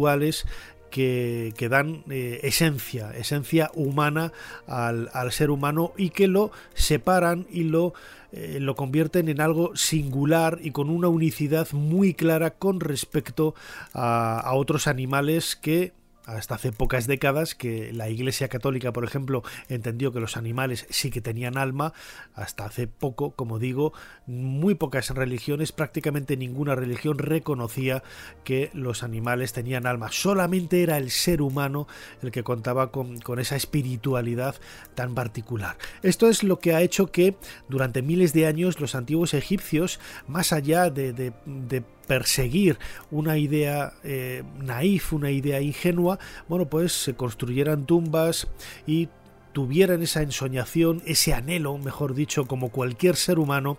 que, 0.94 1.68
dan 1.70 2.04
eh, 2.10 2.40
esencia, 2.44 3.12
esencia 3.18 3.72
humana 3.74 4.32
al, 4.68 5.32
ser 5.32 5.50
humano 5.50 5.92
y 5.98 6.12
que 6.12 6.28
lo 6.28 6.52
separan 6.76 7.48
y 7.50 7.64
lo, 7.64 7.94
eh, 8.32 8.60
lo 8.60 8.76
convierten 8.76 9.28
en 9.28 9.42
algo 9.42 9.76
singular 9.76 10.60
y 10.62 10.70
con 10.70 10.92
una 10.92 11.08
unicidad 11.08 11.68
muy 11.72 12.14
clara 12.14 12.52
con 12.52 12.80
respecto 12.80 13.56
a 13.94 14.52
otros 14.54 14.86
animales 14.86 15.56
que 15.56 15.94
hasta 16.26 16.56
hace 16.56 16.72
pocas 16.72 17.08
décadas 17.08 17.56
que 17.56 17.92
la 17.94 18.10
Iglesia 18.10 18.48
Católica, 18.48 18.94
por 18.94 19.04
ejemplo, 19.04 19.44
entendió 19.70 20.12
que 20.12 20.20
los 20.20 20.38
animales 20.38 20.86
sí 20.90 21.12
que 21.12 21.22
tenían 21.22 21.58
alma, 21.58 21.94
hasta 22.34 22.66
hace 22.66 22.88
poco, 22.88 23.32
como 23.32 23.60
digo, 23.60 23.94
muy 24.26 24.76
pocas 24.76 25.10
religiones, 25.10 25.72
prácticamente 25.72 26.38
ninguna 26.38 26.76
religión 26.76 27.18
reconocía 27.18 28.04
que 28.44 28.70
los 28.74 29.04
animales 29.04 29.54
tenían 29.54 29.86
alma, 29.86 30.12
solamente 30.12 30.84
era 30.84 30.98
el 30.98 31.12
ser 31.12 31.42
humano 31.42 31.88
el 32.22 32.32
que 32.32 32.44
contaba 32.44 32.92
con, 32.92 33.20
esa 33.40 33.56
espiritualidad 33.56 34.56
tan 34.96 35.16
particular. 35.16 35.78
Esto 36.04 36.30
es 36.30 36.44
lo 36.44 36.60
que 36.60 36.74
ha 36.76 36.82
hecho 36.82 37.08
que 37.08 37.36
durante 37.68 38.02
miles 38.02 38.32
de 38.34 38.46
años 38.46 38.80
los 38.80 38.96
antiguos 38.96 39.34
egipcios, 39.34 40.00
más 40.28 40.54
allá 40.54 40.90
de, 40.90 41.14
de 41.14 41.84
perseguir 42.08 42.78
una 43.12 43.38
idea 43.38 43.94
eh, 44.04 44.44
naif, 44.58 45.14
una 45.14 45.32
idea 45.32 45.62
ingenua, 45.62 46.20
bueno, 46.48 46.68
pues 46.68 46.92
se 46.94 47.16
construyeran 47.16 47.86
tumbas 47.86 48.48
y 48.86 49.10
tuvieran 49.54 50.02
esa 50.02 50.22
ensoñación, 50.22 51.02
ese 51.06 51.34
anhelo, 51.34 51.78
mejor 51.78 52.14
dicho, 52.16 52.46
como 52.46 52.70
cualquier 52.70 53.16
ser 53.16 53.40
humano, 53.40 53.78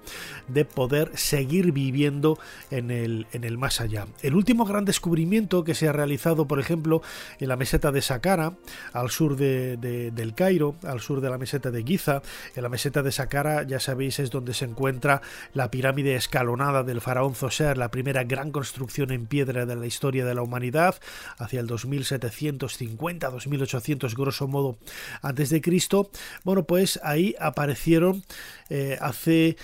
de 0.48 0.64
poder 0.64 1.10
seguir 1.14 1.72
viviendo 1.72 2.38
en 2.70 2.90
el, 2.90 3.26
en 3.32 3.44
el 3.44 3.58
más 3.58 3.80
allá. 3.80 4.06
El 4.22 4.34
último 4.34 4.64
gran 4.64 4.84
descubrimiento 4.84 5.64
que 5.64 5.74
se 5.74 5.88
ha 5.88 5.92
realizado, 5.92 6.46
por 6.46 6.60
ejemplo, 6.60 7.02
en 7.38 7.48
la 7.48 7.56
meseta 7.56 7.92
de 7.92 8.00
Saqqara, 8.00 8.54
al 8.92 9.10
sur 9.10 9.36
de, 9.36 9.76
del 9.76 10.34
Cairo, 10.34 10.76
al 10.84 11.00
sur 11.00 11.20
de 11.20 11.30
la 11.30 11.38
meseta 11.38 11.70
de 11.70 11.82
Giza, 11.82 12.22
en 12.54 12.62
la 12.62 12.68
meseta 12.68 13.02
de 13.02 13.12
Saqqara, 13.12 13.64
ya 13.64 13.80
sabéis, 13.80 14.18
es 14.20 14.30
donde 14.30 14.54
se 14.54 14.64
encuentra 14.64 15.20
la 15.52 15.70
pirámide 15.70 16.14
escalonada 16.14 16.82
del 16.82 17.00
faraón 17.00 17.34
Zoser, 17.34 17.76
la 17.76 17.90
primera 17.90 18.24
gran 18.24 18.52
construcción 18.52 19.10
en 19.10 19.26
piedra 19.26 19.66
de 19.66 19.76
la 19.76 19.86
historia 19.86 20.24
de 20.24 20.34
la 20.34 20.42
humanidad, 20.42 20.96
hacia 21.38 21.60
el 21.60 21.66
2750, 21.66 23.30
2800 23.30 24.14
grosso 24.14 24.46
modo 24.46 24.78
antes 25.22 25.50
de 25.50 25.60
Cristo, 25.64 26.10
bueno, 26.44 26.64
pues 26.64 27.00
ahí 27.02 27.34
aparecieron 27.40 28.22
eh, 28.70 28.98
hace, 29.00 29.48
eh, 29.48 29.56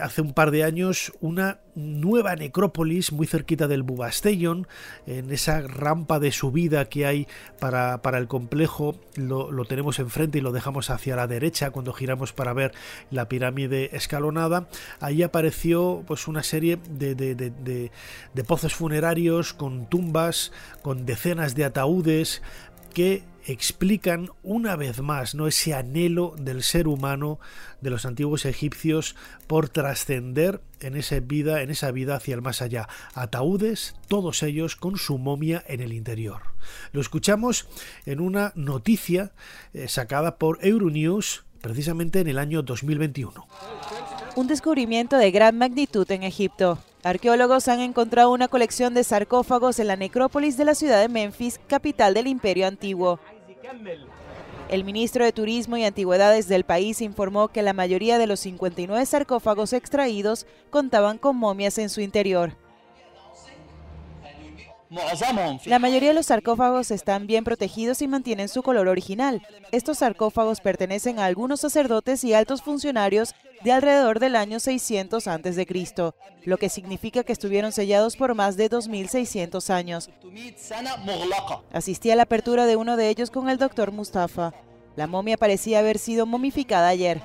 hace 0.00 0.20
un 0.20 0.34
par 0.34 0.50
de 0.50 0.62
años 0.62 1.12
una 1.20 1.60
nueva 1.74 2.36
necrópolis 2.36 3.12
muy 3.12 3.26
cerquita 3.26 3.66
del 3.66 3.82
Bubastellón, 3.82 4.66
en 5.06 5.30
esa 5.32 5.60
rampa 5.60 6.18
de 6.18 6.32
subida 6.32 6.88
que 6.88 7.06
hay 7.06 7.28
para, 7.60 8.02
para 8.02 8.18
el 8.18 8.26
complejo, 8.26 9.00
lo, 9.16 9.64
tenemos 9.64 9.98
enfrente 9.98 10.38
y 10.38 10.40
lo 10.40 10.52
dejamos 10.52 10.90
hacia 10.90 11.16
la 11.16 11.26
derecha 11.26 11.70
cuando 11.70 11.92
giramos 11.92 12.32
para 12.32 12.52
ver 12.52 12.72
la 13.10 13.28
pirámide 13.28 13.96
escalonada. 13.96 14.68
Ahí 15.00 15.22
apareció 15.22 16.04
pues 16.06 16.28
una 16.28 16.42
serie 16.42 16.78
de, 16.90 17.14
de, 17.14 17.34
de 17.34 18.44
pozos 18.44 18.74
funerarios 18.74 19.54
con 19.54 19.88
tumbas, 19.88 20.52
con 20.82 21.06
decenas 21.06 21.54
de 21.54 21.64
ataúdes 21.64 22.42
que 22.92 23.22
explican 23.48 24.28
una 24.42 24.76
vez 24.76 25.00
más 25.00 25.34
¿no? 25.34 25.46
ese 25.46 25.74
anhelo 25.74 26.34
del 26.38 26.62
ser 26.62 26.86
humano 26.86 27.40
de 27.80 27.88
los 27.88 28.04
antiguos 28.04 28.44
egipcios 28.44 29.16
por 29.46 29.70
trascender 29.70 30.60
en 30.80 30.96
esa 30.96 31.18
vida, 31.20 31.62
en 31.62 31.70
esa 31.70 31.90
vida 31.90 32.16
hacia 32.16 32.34
el 32.34 32.42
más 32.42 32.60
allá. 32.60 32.88
Ataúdes, 33.14 33.96
todos 34.06 34.42
ellos 34.42 34.76
con 34.76 34.98
su 34.98 35.16
momia 35.16 35.64
en 35.66 35.80
el 35.80 35.94
interior. 35.94 36.42
Lo 36.92 37.00
escuchamos 37.00 37.66
en 38.04 38.20
una 38.20 38.52
noticia 38.54 39.32
eh, 39.72 39.88
sacada 39.88 40.36
por 40.36 40.58
Euronews 40.62 41.44
precisamente 41.62 42.20
en 42.20 42.28
el 42.28 42.38
año 42.38 42.62
2021. 42.62 43.46
Un 44.36 44.46
descubrimiento 44.46 45.16
de 45.16 45.30
gran 45.30 45.56
magnitud 45.56 46.08
en 46.12 46.22
Egipto. 46.22 46.78
Arqueólogos 47.02 47.68
han 47.68 47.80
encontrado 47.80 48.30
una 48.30 48.48
colección 48.48 48.92
de 48.92 49.04
sarcófagos 49.04 49.78
en 49.78 49.86
la 49.86 49.96
necrópolis 49.96 50.58
de 50.58 50.66
la 50.66 50.74
ciudad 50.74 51.00
de 51.00 51.08
Memphis, 51.08 51.58
capital 51.66 52.12
del 52.12 52.26
Imperio 52.26 52.66
Antiguo. 52.66 53.18
El 54.68 54.84
ministro 54.84 55.24
de 55.24 55.32
Turismo 55.32 55.76
y 55.76 55.84
Antigüedades 55.84 56.46
del 56.48 56.64
país 56.64 57.00
informó 57.00 57.48
que 57.48 57.62
la 57.62 57.72
mayoría 57.72 58.18
de 58.18 58.26
los 58.26 58.40
59 58.40 59.04
sarcófagos 59.06 59.72
extraídos 59.72 60.46
contaban 60.70 61.18
con 61.18 61.36
momias 61.36 61.78
en 61.78 61.88
su 61.88 62.00
interior. 62.00 62.52
La 65.66 65.78
mayoría 65.78 66.10
de 66.10 66.14
los 66.14 66.26
sarcófagos 66.26 66.90
están 66.90 67.26
bien 67.26 67.44
protegidos 67.44 68.00
y 68.00 68.08
mantienen 68.08 68.48
su 68.48 68.62
color 68.62 68.88
original. 68.88 69.46
Estos 69.70 69.98
sarcófagos 69.98 70.60
pertenecen 70.60 71.18
a 71.18 71.26
algunos 71.26 71.60
sacerdotes 71.60 72.24
y 72.24 72.32
altos 72.32 72.62
funcionarios 72.62 73.34
de 73.62 73.72
alrededor 73.72 74.18
del 74.18 74.36
año 74.36 74.60
600 74.60 75.26
a.C., 75.26 75.66
lo 76.44 76.56
que 76.56 76.68
significa 76.68 77.22
que 77.24 77.32
estuvieron 77.32 77.72
sellados 77.72 78.16
por 78.16 78.34
más 78.34 78.56
de 78.56 78.70
2.600 78.70 79.70
años. 79.70 80.08
Asistí 81.72 82.10
a 82.10 82.16
la 82.16 82.22
apertura 82.22 82.64
de 82.64 82.76
uno 82.76 82.96
de 82.96 83.10
ellos 83.10 83.30
con 83.30 83.50
el 83.50 83.58
doctor 83.58 83.92
Mustafa. 83.92 84.54
La 84.96 85.06
momia 85.06 85.36
parecía 85.36 85.80
haber 85.80 85.98
sido 85.98 86.24
momificada 86.24 86.88
ayer. 86.88 87.20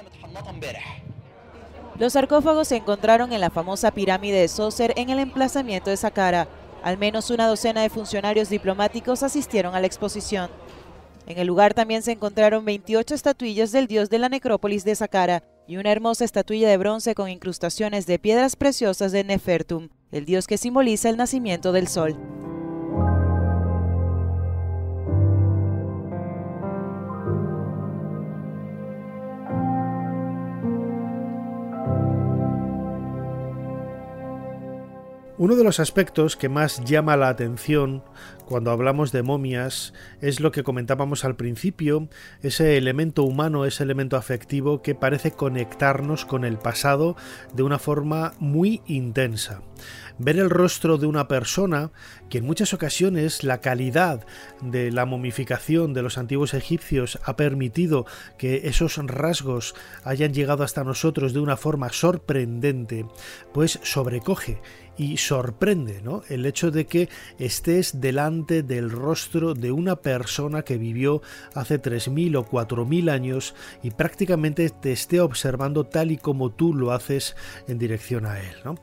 Los 1.97 2.13
sarcófagos 2.13 2.67
se 2.67 2.77
encontraron 2.77 3.31
en 3.31 3.39
la 3.39 3.51
famosa 3.51 3.91
pirámide 3.91 4.39
de 4.39 4.47
Sócer 4.47 4.93
en 4.97 5.09
el 5.09 5.19
emplazamiento 5.19 5.89
de 5.89 5.97
Saqqara. 5.97 6.47
Al 6.83 6.97
menos 6.97 7.29
una 7.29 7.47
docena 7.47 7.81
de 7.81 7.89
funcionarios 7.89 8.49
diplomáticos 8.49 9.23
asistieron 9.23 9.73
a 9.73 9.79
la 9.79 9.87
exposición. 9.87 10.51
En 11.25 11.37
el 11.37 11.47
lugar 11.47 11.73
también 11.73 12.01
se 12.01 12.11
encontraron 12.11 12.65
28 12.65 13.15
estatuillas 13.15 13.71
del 13.71 13.87
dios 13.87 14.09
de 14.09 14.19
la 14.19 14.27
necrópolis 14.27 14.83
de 14.83 14.93
Saqqara 14.93 15.43
y 15.65 15.77
una 15.77 15.93
hermosa 15.93 16.25
estatuilla 16.25 16.67
de 16.67 16.75
bronce 16.75 17.15
con 17.15 17.29
incrustaciones 17.29 18.05
de 18.05 18.19
piedras 18.19 18.57
preciosas 18.57 19.13
de 19.13 19.23
Nefertum, 19.23 19.87
el 20.11 20.25
dios 20.25 20.45
que 20.45 20.57
simboliza 20.57 21.09
el 21.09 21.15
nacimiento 21.15 21.71
del 21.71 21.87
sol. 21.87 22.17
Uno 35.37 35.55
de 35.55 35.63
los 35.63 35.79
aspectos 35.79 36.37
que 36.37 36.47
más 36.47 36.83
llama 36.83 37.17
la 37.17 37.29
atención 37.29 38.03
cuando 38.45 38.71
hablamos 38.71 39.11
de 39.11 39.23
momias 39.23 39.93
es 40.21 40.39
lo 40.39 40.51
que 40.51 40.63
comentábamos 40.63 41.25
al 41.25 41.35
principio, 41.35 42.07
ese 42.41 42.77
elemento 42.77 43.23
humano, 43.23 43.65
ese 43.65 43.83
elemento 43.83 44.17
afectivo 44.17 44.81
que 44.81 44.95
parece 44.95 45.31
conectarnos 45.31 46.25
con 46.25 46.45
el 46.45 46.57
pasado 46.57 47.15
de 47.53 47.63
una 47.63 47.79
forma 47.79 48.33
muy 48.39 48.81
intensa 48.85 49.61
ver 50.17 50.37
el 50.37 50.49
rostro 50.49 50.97
de 50.97 51.07
una 51.07 51.27
persona 51.27 51.91
que 52.29 52.39
en 52.39 52.45
muchas 52.45 52.73
ocasiones 52.73 53.43
la 53.43 53.61
calidad 53.61 54.25
de 54.61 54.91
la 54.91 55.05
momificación 55.05 55.93
de 55.93 56.01
los 56.01 56.17
antiguos 56.17 56.53
egipcios 56.53 57.19
ha 57.23 57.35
permitido 57.35 58.05
que 58.37 58.67
esos 58.67 58.97
rasgos 58.97 59.75
hayan 60.03 60.33
llegado 60.33 60.63
hasta 60.63 60.83
nosotros 60.83 61.33
de 61.33 61.39
una 61.39 61.57
forma 61.57 61.91
sorprendente, 61.91 63.05
pues 63.53 63.79
sobrecoge 63.83 64.61
y 64.97 65.17
sorprende 65.17 66.01
¿no? 66.03 66.21
el 66.29 66.45
hecho 66.45 66.69
de 66.69 66.85
que 66.85 67.09
estés 67.39 67.99
delante 67.99 68.32
del 68.41 68.89
rostro 68.89 69.53
de 69.53 69.71
una 69.71 69.95
persona 69.97 70.63
que 70.63 70.77
vivió 70.77 71.21
hace 71.53 71.81
3.000 71.81 72.37
o 72.37 72.45
4.000 72.45 73.11
años 73.11 73.55
y 73.83 73.91
prácticamente 73.91 74.69
te 74.69 74.91
esté 74.91 75.21
observando 75.21 75.85
tal 75.85 76.11
y 76.11 76.17
como 76.17 76.51
tú 76.51 76.73
lo 76.73 76.91
haces 76.91 77.35
en 77.67 77.77
dirección 77.77 78.25
a 78.25 78.39
él. 78.39 78.55
¿no? 78.65 78.75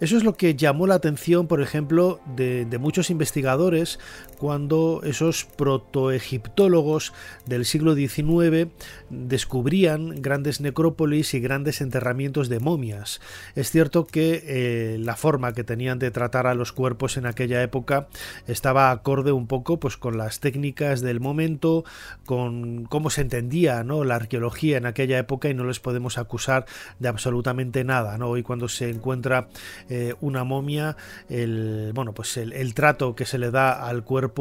Eso 0.00 0.16
es 0.16 0.24
lo 0.24 0.34
que 0.34 0.54
llamó 0.54 0.86
la 0.86 0.94
atención, 0.94 1.46
por 1.46 1.60
ejemplo, 1.60 2.20
de, 2.36 2.64
de 2.64 2.78
muchos 2.78 3.10
investigadores 3.10 3.98
cuando 4.42 5.02
esos 5.04 5.44
protoegiptólogos 5.44 7.12
del 7.46 7.64
siglo 7.64 7.94
XIX 7.94 8.72
descubrían 9.08 10.20
grandes 10.20 10.60
necrópolis 10.60 11.34
y 11.34 11.38
grandes 11.38 11.80
enterramientos 11.80 12.48
de 12.48 12.58
momias. 12.58 13.20
Es 13.54 13.70
cierto 13.70 14.04
que 14.04 14.42
eh, 14.44 14.98
la 14.98 15.14
forma 15.14 15.52
que 15.52 15.62
tenían 15.62 16.00
de 16.00 16.10
tratar 16.10 16.48
a 16.48 16.54
los 16.54 16.72
cuerpos 16.72 17.16
en 17.16 17.26
aquella 17.26 17.62
época 17.62 18.08
estaba 18.48 18.90
acorde 18.90 19.30
un 19.30 19.46
poco 19.46 19.78
pues 19.78 19.96
con 19.96 20.18
las 20.18 20.40
técnicas 20.40 21.02
del 21.02 21.20
momento, 21.20 21.84
con 22.26 22.86
cómo 22.86 23.10
se 23.10 23.20
entendía 23.20 23.84
la 23.84 24.16
arqueología 24.16 24.76
en 24.76 24.86
aquella 24.86 25.20
época 25.20 25.50
y 25.50 25.54
no 25.54 25.62
les 25.62 25.78
podemos 25.78 26.18
acusar 26.18 26.66
de 26.98 27.06
absolutamente 27.06 27.84
nada. 27.84 28.18
¿no? 28.18 28.30
Hoy 28.30 28.42
cuando 28.42 28.66
se 28.66 28.90
encuentra 28.90 29.46
eh, 29.88 30.14
una 30.20 30.42
momia, 30.42 30.96
bueno, 31.28 32.12
pues 32.12 32.36
el 32.38 32.74
trato 32.74 33.14
que 33.14 33.24
se 33.24 33.38
le 33.38 33.52
da 33.52 33.86
al 33.86 34.02
cuerpo 34.02 34.31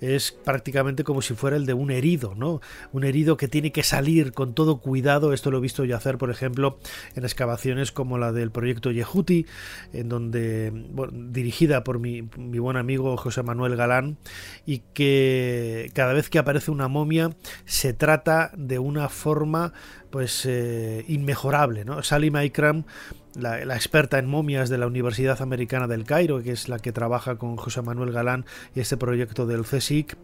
es 0.00 0.32
prácticamente 0.32 1.04
como 1.04 1.22
si 1.22 1.34
fuera 1.34 1.56
el 1.56 1.66
de 1.66 1.74
un 1.74 1.90
herido, 1.90 2.34
¿no? 2.34 2.60
Un 2.92 3.04
herido 3.04 3.36
que 3.36 3.48
tiene 3.48 3.72
que 3.72 3.82
salir 3.82 4.32
con 4.32 4.54
todo 4.54 4.78
cuidado. 4.78 5.32
Esto 5.32 5.50
lo 5.50 5.58
he 5.58 5.60
visto 5.60 5.84
yo 5.84 5.96
hacer, 5.96 6.18
por 6.18 6.30
ejemplo, 6.30 6.78
en 7.14 7.24
excavaciones 7.24 7.92
como 7.92 8.18
la 8.18 8.32
del 8.32 8.50
proyecto 8.50 8.90
Yehuti, 8.90 9.46
en 9.92 10.08
donde, 10.08 10.72
dirigida 11.12 11.84
por 11.84 11.98
mi, 11.98 12.22
buen 12.22 12.76
amigo 12.76 13.16
José 13.16 13.42
Manuel 13.42 13.76
Galán, 13.76 14.18
y 14.66 14.80
que 14.94 15.90
cada 15.94 16.12
vez 16.12 16.30
que 16.30 16.38
aparece 16.38 16.70
una 16.70 16.88
momia 16.88 17.30
se 17.64 17.92
trata 17.92 18.52
de 18.56 18.78
una 18.78 19.08
forma 19.08 19.72
pues 20.10 20.46
eh, 20.46 21.04
inmejorable, 21.08 21.84
¿no? 21.84 22.02
Salim 22.02 22.36
la, 23.36 23.74
experta 23.74 24.18
en 24.18 24.26
momias 24.26 24.68
de 24.68 24.78
la 24.78 24.86
Universidad 24.86 25.40
Americana 25.42 25.86
del 25.86 26.04
Cairo, 26.04 26.42
que 26.42 26.52
es 26.52 26.68
la 26.68 26.78
que 26.78 26.92
trabaja 26.92 27.36
con 27.36 27.56
José 27.56 27.82
Manuel 27.82 28.12
Galán 28.12 28.44
y 28.74 28.80
este 28.80 28.96
proyecto 28.96 29.46
del 29.46 29.64
CSIC, 29.64 30.16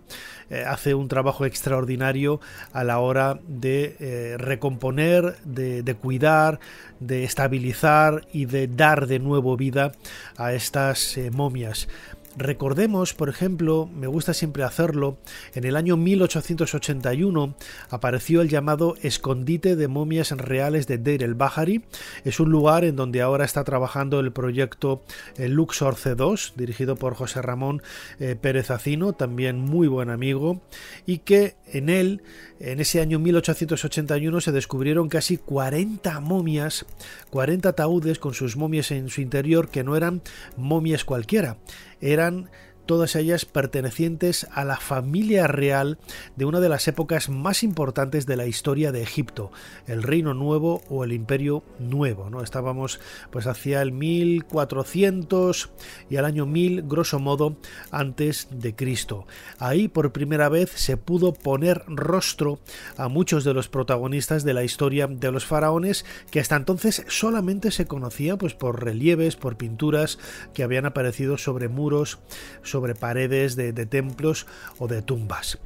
eh, 0.51 0.65
hace 0.67 0.95
un 0.95 1.09
trabajo 1.09 1.45
extraordinario 1.45 2.41
a 2.73 2.85
la 2.85 2.99
hora 2.99 3.41
de 3.47 3.97
eh, 4.01 4.37
recomponer, 4.39 5.37
de, 5.45 5.97
cuidar, 6.01 6.61
de 7.01 7.25
estabilizar 7.25 8.27
y 8.33 8.47
de 8.47 8.69
dar 8.69 9.07
de 9.07 9.19
nuevo 9.19 9.57
vida 9.57 9.93
a 10.37 10.53
estas 10.53 11.17
eh, 11.17 11.31
momias. 11.31 11.89
Recordemos, 12.37 13.13
por 13.13 13.29
ejemplo, 13.29 13.91
me 13.93 14.07
gusta 14.07 14.35
siempre 14.35 14.63
hacerlo, 14.63 15.19
en 15.55 15.65
el 15.65 15.75
año 15.75 15.97
1881 15.97 17.57
apareció 17.89 18.41
el 18.41 18.49
llamado 18.49 18.95
Escondite 19.03 19.75
de 19.75 19.89
momias 19.89 20.31
reales 20.31 20.87
de 20.87 20.99
Deir 20.99 21.25
el 21.25 21.35
Bahari. 21.35 21.85
Es 22.25 22.39
un 22.39 22.51
lugar 22.51 22.85
en 22.85 22.95
donde 22.95 23.21
ahora 23.21 23.45
está 23.45 23.65
trabajando 23.65 24.21
el 24.21 24.31
proyecto 24.31 25.03
eh, 25.37 25.49
Luxor 25.49 25.97
C2, 25.97 26.55
dirigido 26.55 26.95
por 26.95 27.15
José 27.15 27.43
Ramón 27.43 27.83
eh, 28.21 28.37
Pérez 28.41 28.71
Acino, 28.71 29.13
también 29.13 29.59
muy 29.59 29.89
buen 29.89 30.09
amigo, 30.09 30.61
y 31.07 31.19
que 31.19 31.57
en 31.67 31.89
él, 31.89 32.23
en 32.61 32.79
ese 32.79 33.01
año 33.01 33.19
1881, 33.19 34.41
se 34.41 34.53
descubrieron 34.53 35.09
casi 35.09 35.37
40 35.37 36.21
momias, 36.21 36.87
40 37.31 37.71
ataúdes 37.71 38.21
con 38.21 38.35
sus 38.35 38.57
momias 38.57 38.93
en 38.93 39.09
su 39.09 39.21
interior 39.21 39.69
que 39.69 39.83
no 39.83 39.97
eran 39.97 40.23
momias 40.57 41.05
cualquiera 41.05 41.57
eran 42.01 42.20
pikiran 42.21 42.45
todas 42.91 43.15
ellas 43.15 43.45
pertenecientes 43.45 44.49
a 44.53 44.65
la 44.65 44.77
familia 44.77 45.47
real 45.47 45.99
de 46.35 46.45
una 46.45 46.59
de 46.59 46.69
las 46.69 46.89
épocas 46.89 47.29
más 47.29 47.63
importantes 47.63 48.27
de 48.27 48.37
la 48.37 48.49
historia 48.49 48.91
de 48.91 49.01
Egipto, 49.01 49.53
el 49.87 50.03
Reino 50.03 50.35
Nuevo 50.35 50.83
o 50.89 51.05
el 51.05 51.13
Imperio 51.13 51.63
Nuevo. 51.79 52.31
¿no? 52.31 52.43
Estábamos 52.43 52.99
pues 53.31 53.47
hacia 53.47 53.81
el 53.81 53.93
1400 53.93 55.71
y 56.11 56.17
al 56.17 56.25
año 56.25 56.47
1000, 56.47 56.83
grosso 56.89 57.21
modo, 57.21 57.59
antes 57.93 58.49
de 58.51 58.75
Cristo. 58.75 59.25
Ahí 59.61 59.87
por 59.87 60.11
primera 60.11 60.49
vez 60.49 60.73
se 60.73 60.97
pudo 60.97 61.33
poner 61.33 61.85
rostro 61.87 62.59
a 62.97 63.07
muchos 63.07 63.45
de 63.45 63.55
los 63.55 63.69
protagonistas 63.69 64.43
de 64.43 64.55
la 64.55 64.65
historia 64.65 65.07
de 65.07 65.31
los 65.31 65.47
faraones 65.47 66.05
que 66.33 66.41
hasta 66.41 66.57
entonces 66.57 67.05
solamente 67.07 67.71
se 67.71 67.87
conocía 67.87 68.37
pues 68.37 68.55
por 68.55 68.83
relieves, 68.83 69.37
por 69.37 69.57
pinturas 69.57 70.19
que 70.55 70.65
habían 70.65 70.87
aparecido 70.87 71.39
sobre 71.39 71.69
muros, 71.69 72.19
sobre 72.65 72.80
paredes 72.95 73.57
de, 73.57 73.73
templos 73.73 74.47
o 74.79 74.89
de 74.89 75.03
tumbas. 75.03 75.59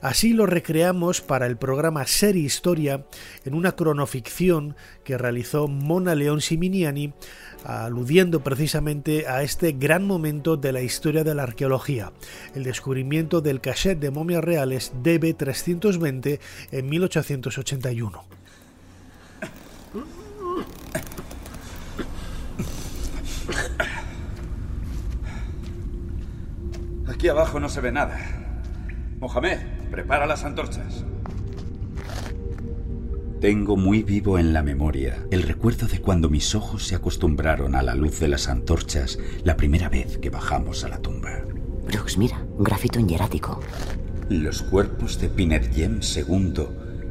Así 0.00 0.32
lo 0.32 0.46
recreamos 0.46 1.20
para 1.20 1.46
el 1.46 1.56
programa 1.56 2.06
Ser 2.06 2.36
Historia 2.36 3.04
en 3.44 3.54
una 3.54 3.72
cronoficción 3.72 4.74
que 5.04 5.18
realizó 5.18 5.68
Mona 5.68 6.14
León 6.14 6.40
Siminiani, 6.40 7.12
aludiendo 7.64 8.42
precisamente 8.42 9.28
a 9.28 9.42
este 9.42 9.72
gran 9.72 10.04
momento 10.04 10.56
de 10.56 10.72
la 10.72 10.82
historia 10.82 11.22
de 11.22 11.34
la 11.34 11.44
arqueología, 11.44 12.12
el 12.54 12.64
descubrimiento 12.64 13.40
del 13.40 13.60
cachet 13.60 13.98
de 13.98 14.10
momias 14.10 14.42
reales 14.42 14.92
DB320 15.02 16.40
en 16.72 16.88
1881. 16.88 18.41
Aquí 27.22 27.28
abajo 27.28 27.60
no 27.60 27.68
se 27.68 27.80
ve 27.80 27.92
nada. 27.92 28.18
Mohamed, 29.20 29.58
prepara 29.92 30.26
las 30.26 30.42
antorchas. 30.42 31.04
Tengo 33.40 33.76
muy 33.76 34.02
vivo 34.02 34.40
en 34.40 34.52
la 34.52 34.64
memoria 34.64 35.24
el 35.30 35.44
recuerdo 35.44 35.86
de 35.86 36.00
cuando 36.00 36.28
mis 36.28 36.56
ojos 36.56 36.84
se 36.84 36.96
acostumbraron 36.96 37.76
a 37.76 37.82
la 37.82 37.94
luz 37.94 38.18
de 38.18 38.26
las 38.26 38.48
antorchas 38.48 39.20
la 39.44 39.56
primera 39.56 39.88
vez 39.88 40.18
que 40.18 40.30
bajamos 40.30 40.82
a 40.82 40.88
la 40.88 40.98
tumba. 40.98 41.44
Brooks, 41.86 42.18
mira, 42.18 42.44
un 42.58 42.64
grafito 42.64 42.98
en 42.98 43.08
hierático. 43.08 43.60
Los 44.28 44.62
cuerpos 44.62 45.20
de 45.20 45.28
Pinerjem 45.28 46.00
II 46.02 46.64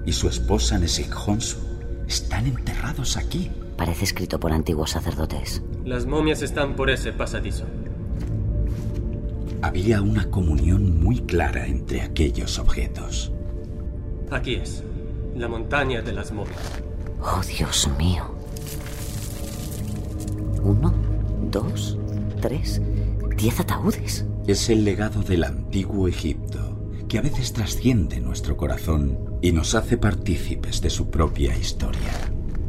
y 0.06 0.12
su 0.12 0.28
esposa 0.28 0.78
Nesik 0.78 1.16
Honsu 1.26 1.58
están 2.06 2.48
enterrados 2.48 3.16
aquí. 3.16 3.50
Parece 3.78 4.04
escrito 4.04 4.42
por 4.42 4.52
antiguos 4.52 4.92
sacerdotes. 4.92 5.64
Las 5.86 6.06
momias 6.06 6.42
están 6.42 6.76
por 6.76 6.90
ese 6.90 7.14
pasadizo. 7.14 7.66
Había 9.62 10.02
una 10.02 10.30
comunión 10.30 11.04
muy 11.04 11.20
clara 11.20 11.68
entre 11.68 12.02
aquellos 12.02 12.58
objetos. 12.58 13.32
Aquí 14.32 14.56
es, 14.56 14.84
la 15.36 15.48
montaña 15.48 16.02
de 16.02 16.14
las 16.14 16.32
momias. 16.32 16.82
Oh, 17.22 17.42
Dios 17.48 17.88
mío. 18.00 18.24
Uno, 20.64 20.92
dos, 21.52 22.00
tres, 22.42 22.82
diez 23.38 23.60
ataúdes. 23.60 24.26
Es 24.48 24.70
el 24.70 24.84
legado 24.84 25.22
del 25.22 25.44
antiguo 25.44 26.08
Egipto, 26.08 26.80
que 27.08 27.20
a 27.20 27.22
veces 27.22 27.54
trasciende 27.54 28.20
nuestro 28.20 28.58
corazón 28.58 29.38
y 29.42 29.52
nos 29.52 29.76
hace 29.76 29.98
partícipes 29.98 30.82
de 30.82 30.90
su 30.90 31.12
propia 31.12 31.56
historia. 31.56 32.12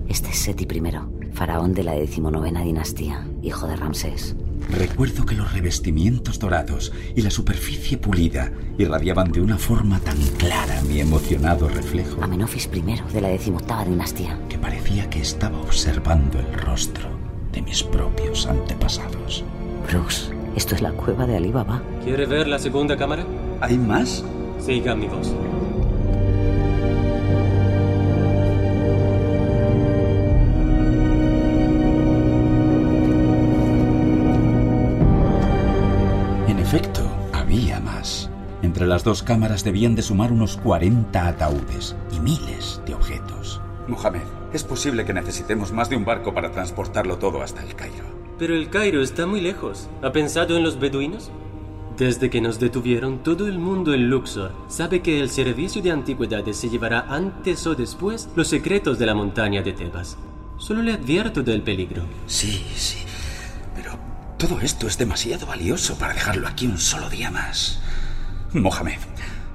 Este 0.09 0.29
es 0.29 0.39
Seti 0.41 0.65
I, 0.65 1.33
faraón 1.33 1.73
de 1.73 1.85
la 1.85 1.93
decimonovena 1.93 2.63
dinastía, 2.63 3.27
hijo 3.41 3.67
de 3.67 3.77
Ramsés. 3.77 4.37
Recuerdo 4.71 5.27
que 5.27 5.35
los 5.35 5.53
revestimientos 5.53 6.39
dorados 6.39 6.93
y 7.15 7.23
la 7.23 7.31
superficie 7.31 7.99
pulida 7.99 8.53
irradiaban 8.79 9.33
de 9.33 9.41
una 9.41 9.59
forma 9.59 10.01
tan 10.01 10.17
clara 10.39 10.81
mi 10.83 11.01
emocionado 11.01 11.69
reflejo. 11.69 12.23
Amenofis 12.23 12.69
I 12.73 13.13
de 13.13 13.21
la 13.21 13.29
decimoctava 13.29 13.85
dinastía. 13.85 14.39
Que 14.49 14.59
parecía 14.59 15.09
que 15.11 15.21
estaba 15.21 15.61
observando 15.61 16.39
el 16.39 16.53
rostro 16.55 17.09
de 17.53 17.63
mis 17.63 17.83
propios 17.83 18.47
antepasados. 18.47 19.45
Bruce, 19.91 20.31
esto 20.57 20.75
es 20.75 20.83
la 20.83 20.93
cueva 20.93 21.27
de 21.27 21.37
Alibaba. 21.37 21.83
¿Quiere 22.05 22.27
ver 22.27 22.49
la 22.49 22.59
segunda 22.59 22.97
cámara? 22.97 23.27
¿Hay 23.61 23.79
más? 23.79 24.25
Siga 24.59 24.95
mi 24.95 25.07
voz. 25.07 25.33
Entre 38.73 38.87
las 38.87 39.05
dos 39.05 39.23
cámaras 39.23 39.65
debían 39.65 39.95
de 39.95 40.01
sumar 40.01 40.33
unos 40.33 40.57
40 40.57 41.29
ataúdes 41.29 41.95
y 42.11 42.21
miles 42.21 42.81
de 42.87 42.95
objetos. 42.95 43.61
Mohamed, 43.87 44.23
es 44.55 44.65
posible 44.65 45.05
que 45.05 45.13
necesitemos 45.13 45.73
más 45.73 45.91
de 45.91 45.97
un 45.97 46.07
barco 46.07 46.33
para 46.33 46.53
transportarlo 46.53 47.19
todo 47.19 47.43
hasta 47.43 47.63
el 47.63 47.75
Cairo. 47.75 48.07
Pero 48.39 48.55
el 48.57 48.71
Cairo 48.71 49.03
está 49.03 49.27
muy 49.27 49.43
lejos. 49.43 49.91
¿Ha 50.03 50.11
pensado 50.13 50.57
en 50.57 50.63
los 50.63 50.81
beduinos? 50.81 51.31
Desde 51.99 52.31
que 52.31 52.41
nos 52.41 52.59
detuvieron, 52.59 53.23
todo 53.23 53.47
el 53.47 53.59
mundo 53.59 53.93
en 53.93 54.09
Luxor 54.09 54.53
sabe 54.69 55.03
que 55.03 55.21
el 55.21 55.29
servicio 55.29 55.83
de 55.83 55.91
antigüedades 55.91 56.57
se 56.57 56.71
llevará 56.71 57.05
antes 57.11 57.67
o 57.67 57.75
después 57.75 58.31
los 58.37 58.49
secretos 58.49 58.99
de 58.99 59.05
la 59.05 59.15
montaña 59.15 59.61
de 59.61 59.75
Tebas. 59.75 60.17
Solo 60.57 60.81
le 60.83 60.95
advierto 60.95 61.43
del 61.43 61.61
peligro. 61.61 62.05
Sí, 62.27 62.65
sí. 62.75 63.01
Pero 63.75 63.99
todo 64.39 64.61
esto 64.63 64.87
es 64.87 64.97
demasiado 64.97 65.47
valioso 65.47 65.97
para 65.97 66.15
dejarlo 66.15 66.49
aquí 66.49 66.67
un 66.67 66.79
solo 66.79 67.11
día 67.11 67.31
más. 67.31 67.83
Mohamed, 68.55 68.99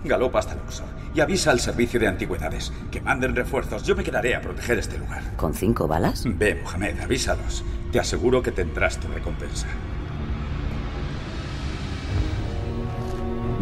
galopa 0.04 0.40
hasta 0.40 0.56
Luxor 0.56 0.88
y 1.14 1.20
avisa 1.20 1.52
al 1.52 1.60
servicio 1.60 2.00
de 2.00 2.08
antigüedades 2.08 2.74
que 2.92 3.02
manden 3.02 3.36
refuerzos. 3.36 3.84
Yo 3.84 3.96
me 3.96 4.04
quedaré 4.04 4.36
a 4.36 4.42
proteger 4.42 4.80
este 4.80 4.98
lugar. 4.98 5.36
¿Con 5.36 5.54
cinco 5.54 5.88
balas? 5.88 6.24
Ve, 6.26 6.56
Mohamed, 6.64 7.00
avísalos. 7.00 7.64
Te 7.92 8.00
aseguro 8.00 8.42
que 8.42 8.52
tendrás 8.52 8.98
tu 9.00 9.08
recompensa. 9.08 9.68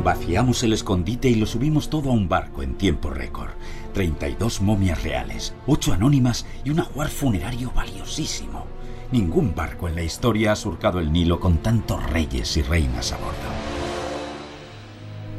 Vaciamos 0.03 0.63
el 0.63 0.73
escondite 0.73 1.27
y 1.29 1.35
lo 1.35 1.45
subimos 1.45 1.89
todo 1.89 2.11
a 2.11 2.13
un 2.13 2.29
barco 2.29 2.61
en 2.63 2.75
tiempo 2.75 3.09
récord. 3.09 3.49
32 3.93 4.61
momias 4.61 5.03
reales, 5.03 5.53
8 5.67 5.93
anónimas 5.93 6.45
y 6.63 6.69
un 6.69 6.79
ajuar 6.79 7.09
funerario 7.09 7.71
valiosísimo. 7.75 8.67
Ningún 9.11 9.55
barco 9.55 9.87
en 9.87 9.95
la 9.95 10.03
historia 10.03 10.51
ha 10.51 10.55
surcado 10.55 10.99
el 10.99 11.11
Nilo 11.11 11.39
con 11.39 11.57
tantos 11.57 12.03
reyes 12.09 12.55
y 12.57 12.61
reinas 12.61 13.11
a 13.11 13.17
bordo. 13.17 13.64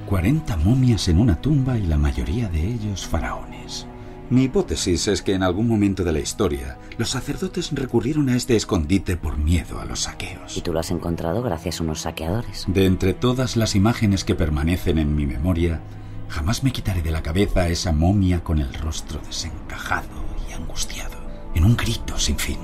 40 0.07 0.57
momias 0.59 1.09
en 1.09 1.19
una 1.19 1.41
tumba 1.41 1.77
y 1.77 1.83
la 1.83 1.99
mayoría 1.99 2.49
de 2.49 2.65
ellos 2.65 3.07
faraones. 3.07 3.87
Mi 4.31 4.45
hipótesis 4.45 5.09
es 5.09 5.21
que 5.21 5.35
en 5.35 5.43
algún 5.43 5.67
momento 5.67 6.05
de 6.05 6.13
la 6.13 6.21
historia 6.21 6.79
los 6.97 7.11
sacerdotes 7.11 7.71
recurrieron 7.73 8.29
a 8.29 8.37
este 8.37 8.57
escondite 8.57 9.17
por 9.17 9.37
miedo 9.37 9.81
a 9.81 9.85
los 9.85 10.01
saqueos. 10.01 10.57
Y 10.57 10.63
tú 10.63 10.73
lo 10.73 10.79
has 10.79 10.93
encontrado 10.93 11.43
gracias 11.43 11.81
a 11.81 11.85
unos 11.85 12.03
saqueadores. 12.03 12.65
De 12.69 12.87
entre 12.87 13.15
todas 13.15 13.57
las 13.57 13.75
imágenes 13.75 14.25
que 14.25 14.37
permanecen 14.37 14.99
en 14.99 15.15
mi 15.15 15.27
memoria, 15.27 15.81
jamás 16.29 16.63
me 16.63 16.73
quitaré 16.73 17.03
de 17.03 17.11
la 17.11 17.23
cabeza 17.23 17.69
esa 17.69 17.93
momia 17.93 18.45
con 18.45 18.61
el 18.61 18.73
rostro 18.75 19.21
desencajado 19.27 20.09
y 20.49 20.53
angustiado, 20.53 21.17
en 21.55 21.65
un 21.65 21.77
grito 21.77 22.17
sin 22.17 22.39
fin. 22.39 22.59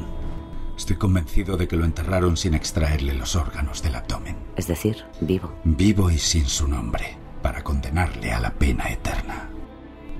Estoy 0.76 0.96
convencido 0.96 1.56
de 1.56 1.68
que 1.68 1.76
lo 1.76 1.84
enterraron 1.84 2.36
sin 2.36 2.54
extraerle 2.54 3.14
los 3.14 3.36
órganos 3.36 3.82
del 3.82 3.96
abdomen. 3.96 4.36
Es 4.56 4.66
decir, 4.66 5.04
vivo. 5.20 5.52
Vivo 5.64 6.10
y 6.10 6.18
sin 6.18 6.46
su 6.46 6.66
nombre, 6.66 7.18
para 7.42 7.62
condenarle 7.62 8.32
a 8.32 8.40
la 8.40 8.50
pena 8.50 8.88
eterna. 8.88 9.48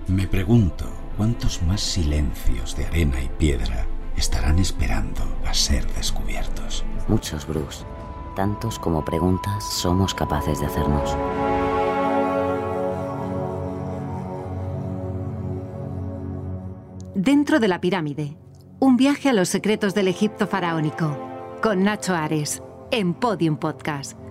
Me 0.08 0.26
pregunto 0.26 0.84
cuántos 1.16 1.62
más 1.62 1.80
silencios 1.80 2.76
de 2.76 2.86
arena 2.86 3.22
y 3.22 3.28
piedra 3.28 3.86
estarán 4.16 4.58
esperando 4.58 5.22
a 5.46 5.54
ser 5.54 5.86
descubiertos. 5.94 6.84
Muchos, 7.08 7.46
Bruce. 7.46 7.84
Tantos 8.36 8.78
como 8.78 9.04
preguntas 9.04 9.64
somos 9.64 10.14
capaces 10.14 10.60
de 10.60 10.66
hacernos. 10.66 11.16
Dentro 17.14 17.60
de 17.60 17.68
la 17.68 17.80
pirámide, 17.80 18.36
un 18.80 18.96
viaje 18.96 19.28
a 19.28 19.32
los 19.32 19.48
secretos 19.48 19.94
del 19.94 20.08
Egipto 20.08 20.46
faraónico, 20.46 21.16
con 21.62 21.84
Nacho 21.84 22.14
Ares, 22.14 22.62
en 22.90 23.14
Podium 23.14 23.56
Podcast. 23.56 24.21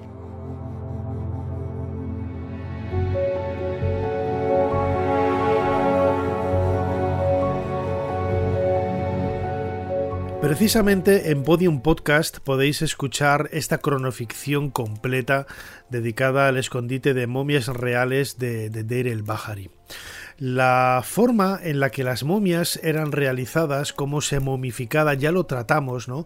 Precisamente 10.42 11.30
en 11.30 11.44
Podium 11.44 11.82
Podcast 11.82 12.40
podéis 12.40 12.82
escuchar 12.82 13.50
esta 13.52 13.78
cronoficción 13.78 14.72
completa 14.72 15.46
dedicada 15.92 16.48
al 16.48 16.58
escondite 16.58 17.14
de 17.14 17.28
momias 17.28 17.68
reales 17.68 18.40
de, 18.40 18.72
de 18.72 18.84
Deir 18.84 19.08
el 19.08 19.22
Bahari. 19.22 19.70
La 20.40 21.04
forma 21.06 21.60
en 21.62 21.80
la 21.80 21.92
que 21.92 22.04
las 22.04 22.24
momias 22.24 22.80
eran 22.82 23.12
realizadas, 23.12 23.94
cómo 23.94 24.22
se 24.22 24.40
momificaba, 24.40 25.14
ya 25.14 25.32
lo 25.32 25.46
tratamos, 25.46 26.08
¿no? 26.08 26.26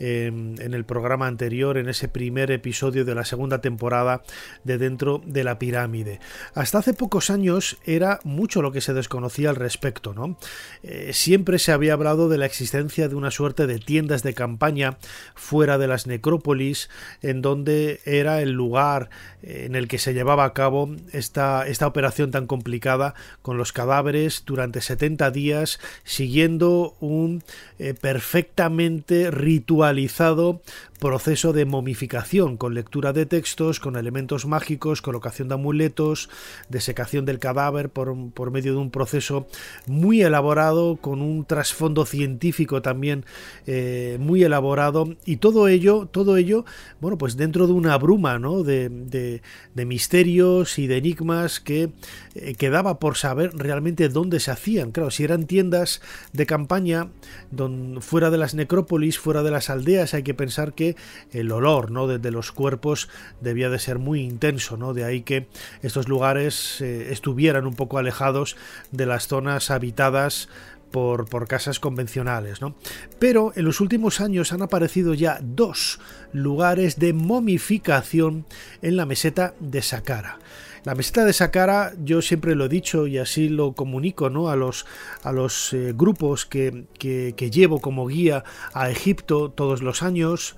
En 0.00 0.72
el 0.74 0.84
programa 0.84 1.26
anterior, 1.26 1.76
en 1.76 1.88
ese 1.88 2.08
primer 2.08 2.50
episodio 2.50 3.04
de 3.04 3.14
la 3.14 3.24
segunda 3.24 3.60
temporada 3.60 4.22
de 4.64 4.78
Dentro 4.78 5.20
de 5.26 5.44
la 5.44 5.58
Pirámide. 5.58 6.20
Hasta 6.54 6.78
hace 6.78 6.94
pocos 6.94 7.28
años 7.28 7.76
era 7.84 8.18
mucho 8.24 8.62
lo 8.62 8.72
que 8.72 8.80
se 8.80 8.94
desconocía 8.94 9.50
al 9.50 9.56
respecto, 9.56 10.14
¿no? 10.14 10.38
Eh, 10.82 11.10
siempre 11.12 11.58
se 11.58 11.72
había 11.72 11.92
hablado 11.92 12.28
de 12.28 12.38
la 12.38 12.46
existencia 12.46 13.08
de 13.08 13.14
una 13.14 13.30
suerte 13.30 13.66
de 13.66 13.78
tiendas 13.78 14.22
de 14.22 14.32
campaña 14.34 14.96
fuera 15.34 15.76
de 15.76 15.86
las 15.86 16.06
necrópolis, 16.06 16.88
en 17.20 17.42
donde 17.42 18.00
era 18.06 18.40
el 18.40 18.52
lugar 18.52 19.10
en 19.42 19.74
el 19.74 19.88
que 19.88 19.98
se 19.98 20.14
llevaba 20.14 20.44
a 20.44 20.52
cabo 20.52 20.90
esta, 21.12 21.66
esta 21.66 21.86
operación 21.86 22.30
tan 22.30 22.46
complicada 22.46 23.14
con 23.42 23.56
los 23.58 23.72
cadáveres 23.72 24.44
durante 24.46 24.80
70 24.80 25.30
días, 25.30 25.80
siguiendo 26.04 26.94
un 27.00 27.42
eh, 27.78 27.94
perfectamente 27.94 29.30
ritual 29.30 29.89
actualizado 29.90 30.62
proceso 31.00 31.52
de 31.52 31.64
momificación 31.64 32.56
con 32.56 32.74
lectura 32.74 33.12
de 33.12 33.26
textos, 33.26 33.80
con 33.80 33.96
elementos 33.96 34.46
mágicos, 34.46 35.02
colocación 35.02 35.48
de 35.48 35.54
amuletos, 35.54 36.28
desecación 36.68 37.24
del 37.24 37.38
cadáver 37.38 37.88
por, 37.88 38.14
por 38.32 38.50
medio 38.50 38.72
de 38.72 38.78
un 38.78 38.90
proceso 38.90 39.48
muy 39.86 40.22
elaborado, 40.22 40.96
con 40.96 41.22
un 41.22 41.46
trasfondo 41.46 42.04
científico 42.04 42.82
también 42.82 43.24
eh, 43.66 44.18
muy 44.20 44.44
elaborado 44.44 45.16
y 45.24 45.38
todo 45.38 45.68
ello, 45.68 46.06
todo 46.06 46.36
ello, 46.36 46.64
bueno, 47.00 47.16
pues 47.16 47.36
dentro 47.36 47.66
de 47.66 47.72
una 47.72 47.96
bruma 47.96 48.38
¿no? 48.38 48.62
de, 48.62 48.90
de, 48.90 49.42
de 49.74 49.84
misterios 49.86 50.78
y 50.78 50.86
de 50.86 50.98
enigmas 50.98 51.60
que 51.60 51.92
eh, 52.34 52.54
quedaba 52.54 52.98
por 52.98 53.16
saber 53.16 53.52
realmente 53.56 54.10
dónde 54.10 54.38
se 54.38 54.50
hacían. 54.50 54.92
Claro, 54.92 55.10
si 55.10 55.24
eran 55.24 55.46
tiendas 55.46 56.02
de 56.34 56.44
campaña 56.44 57.08
don, 57.50 58.02
fuera 58.02 58.30
de 58.30 58.36
las 58.36 58.54
necrópolis, 58.54 59.18
fuera 59.18 59.42
de 59.42 59.50
las 59.50 59.70
aldeas, 59.70 60.12
hay 60.12 60.22
que 60.22 60.34
pensar 60.34 60.74
que 60.74 60.89
el 61.32 61.52
olor 61.52 61.90
¿no? 61.90 62.06
de, 62.06 62.30
los 62.30 62.52
cuerpos 62.52 63.08
debía 63.40 63.70
de 63.70 63.78
ser 63.78 63.98
muy 63.98 64.22
intenso, 64.22 64.76
¿no? 64.76 64.94
de 64.94 65.04
ahí 65.04 65.22
que 65.22 65.48
estos 65.82 66.08
lugares 66.08 66.80
eh, 66.80 67.12
estuvieran 67.12 67.66
un 67.66 67.74
poco 67.74 67.98
alejados 67.98 68.56
de 68.90 69.06
las 69.06 69.26
zonas 69.26 69.70
habitadas 69.70 70.48
por, 70.90 71.28
por, 71.28 71.46
casas 71.46 71.78
convencionales, 71.78 72.60
¿no? 72.60 72.74
Pero 73.20 73.52
en 73.54 73.64
los 73.64 73.80
últimos 73.80 74.20
años 74.20 74.52
han 74.52 74.62
aparecido 74.62 75.14
ya 75.14 75.38
dos 75.40 76.00
lugares 76.32 76.98
de 76.98 77.12
momificación 77.12 78.44
en 78.82 78.96
la 78.96 79.06
meseta 79.06 79.54
de 79.60 79.82
Saqqara. 79.82 80.40
La 80.84 80.94
meseta 80.94 81.24
de 81.24 81.32
Saqqara, 81.32 81.92
yo 82.02 82.22
siempre 82.22 82.54
lo 82.54 82.64
he 82.64 82.68
dicho 82.68 83.06
y 83.06 83.18
así 83.18 83.48
lo 83.48 83.72
comunico 83.72 84.30
¿no? 84.30 84.48
a 84.48 84.56
los, 84.56 84.86
a 85.22 85.32
los 85.32 85.72
eh, 85.74 85.92
grupos 85.94 86.46
que, 86.46 86.84
que, 86.98 87.34
que 87.36 87.50
llevo 87.50 87.80
como 87.80 88.06
guía 88.06 88.44
a 88.72 88.90
Egipto 88.90 89.50
todos 89.50 89.82
los 89.82 90.02
años 90.02 90.56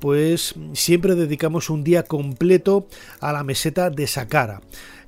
pues 0.00 0.54
siempre 0.72 1.14
dedicamos 1.14 1.70
un 1.70 1.84
día 1.84 2.02
completo 2.02 2.88
a 3.20 3.32
la 3.32 3.44
meseta 3.44 3.90
de 3.90 4.06
Saqqara. 4.06 4.62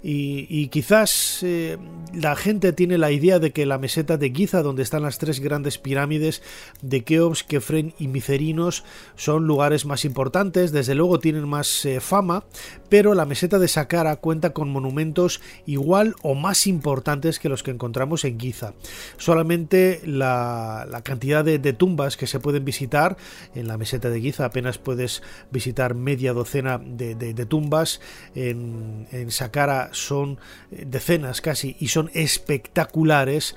Y, 0.04 0.66
quizás 0.68 1.42
eh, 1.42 1.78
la 2.12 2.34
gente 2.34 2.72
tiene 2.72 2.98
la 2.98 3.12
idea 3.12 3.38
de 3.38 3.52
que 3.52 3.66
la 3.66 3.78
meseta 3.78 4.16
de 4.16 4.30
Giza, 4.30 4.62
donde 4.62 4.82
están 4.82 5.02
las 5.02 5.18
tres 5.18 5.38
grandes 5.38 5.78
pirámides 5.78 6.42
de 6.80 7.04
Keops, 7.04 7.44
Kefren 7.44 7.94
y 8.00 8.08
Micerinos, 8.08 8.84
son 9.14 9.46
lugares 9.46 9.86
más 9.86 10.04
importantes, 10.04 10.72
desde 10.72 10.96
luego 10.96 11.20
tienen 11.20 11.48
más 11.48 11.84
eh, 11.84 12.00
fama, 12.00 12.44
pero 12.88 13.14
la 13.14 13.26
meseta 13.26 13.60
de 13.60 13.68
Saqqara 13.68 14.16
cuenta 14.16 14.50
con 14.50 14.70
monumentos 14.70 15.40
igual 15.66 16.16
o 16.22 16.34
más 16.34 16.66
importantes 16.66 17.38
que 17.38 17.48
los 17.48 17.62
que 17.62 17.70
encontramos 17.70 18.24
en 18.24 18.40
Giza. 18.40 18.74
Solamente 19.18 20.00
la, 20.04 21.00
cantidad 21.04 21.44
de, 21.44 21.72
tumbas 21.72 22.16
que 22.16 22.26
se 22.26 22.40
pueden 22.40 22.64
visitar 22.64 23.16
en 23.54 23.68
la 23.68 23.78
meseta 23.78 24.10
de 24.10 24.20
Giza, 24.20 24.46
apenas 24.46 24.78
puedes 24.78 25.22
visitar 25.52 25.94
media 25.94 26.32
docena 26.32 26.78
de, 26.78 27.46
tumbas, 27.46 28.00
en, 28.34 29.06
en 29.12 29.30
Saqqara 29.30 29.91
son 29.92 30.38
eh, 30.70 30.84
decenas 30.86 31.40
casi 31.40 31.76
y 31.80 31.88
son 31.88 32.10
espectaculares. 32.14 33.56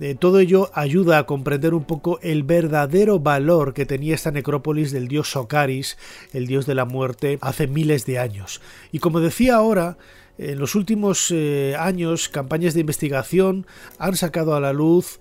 Eh, 0.00 0.14
todo 0.14 0.40
ello 0.40 0.70
ayuda 0.74 1.18
a 1.18 1.26
comprender 1.26 1.72
un 1.72 1.84
poco 1.84 2.18
el 2.22 2.42
verdadero 2.42 3.18
valor 3.18 3.72
que 3.72 3.86
tenía 3.86 4.14
esta 4.14 4.30
necrópolis 4.30 4.92
del 4.92 5.08
dios 5.08 5.30
Socaris, 5.30 5.96
el 6.32 6.46
dios 6.46 6.66
de 6.66 6.74
la 6.74 6.84
muerte, 6.84 7.38
hace 7.40 7.66
miles 7.66 8.04
de 8.04 8.18
años. 8.18 8.60
Y 8.92 8.98
como 8.98 9.20
decía 9.20 9.56
ahora, 9.56 9.96
en 10.36 10.58
los 10.58 10.74
últimos 10.74 11.30
eh, 11.30 11.74
años, 11.78 12.28
campañas 12.28 12.74
de 12.74 12.80
investigación 12.80 13.66
han 13.98 14.16
sacado 14.16 14.54
a 14.54 14.60
la 14.60 14.72
luz 14.72 15.20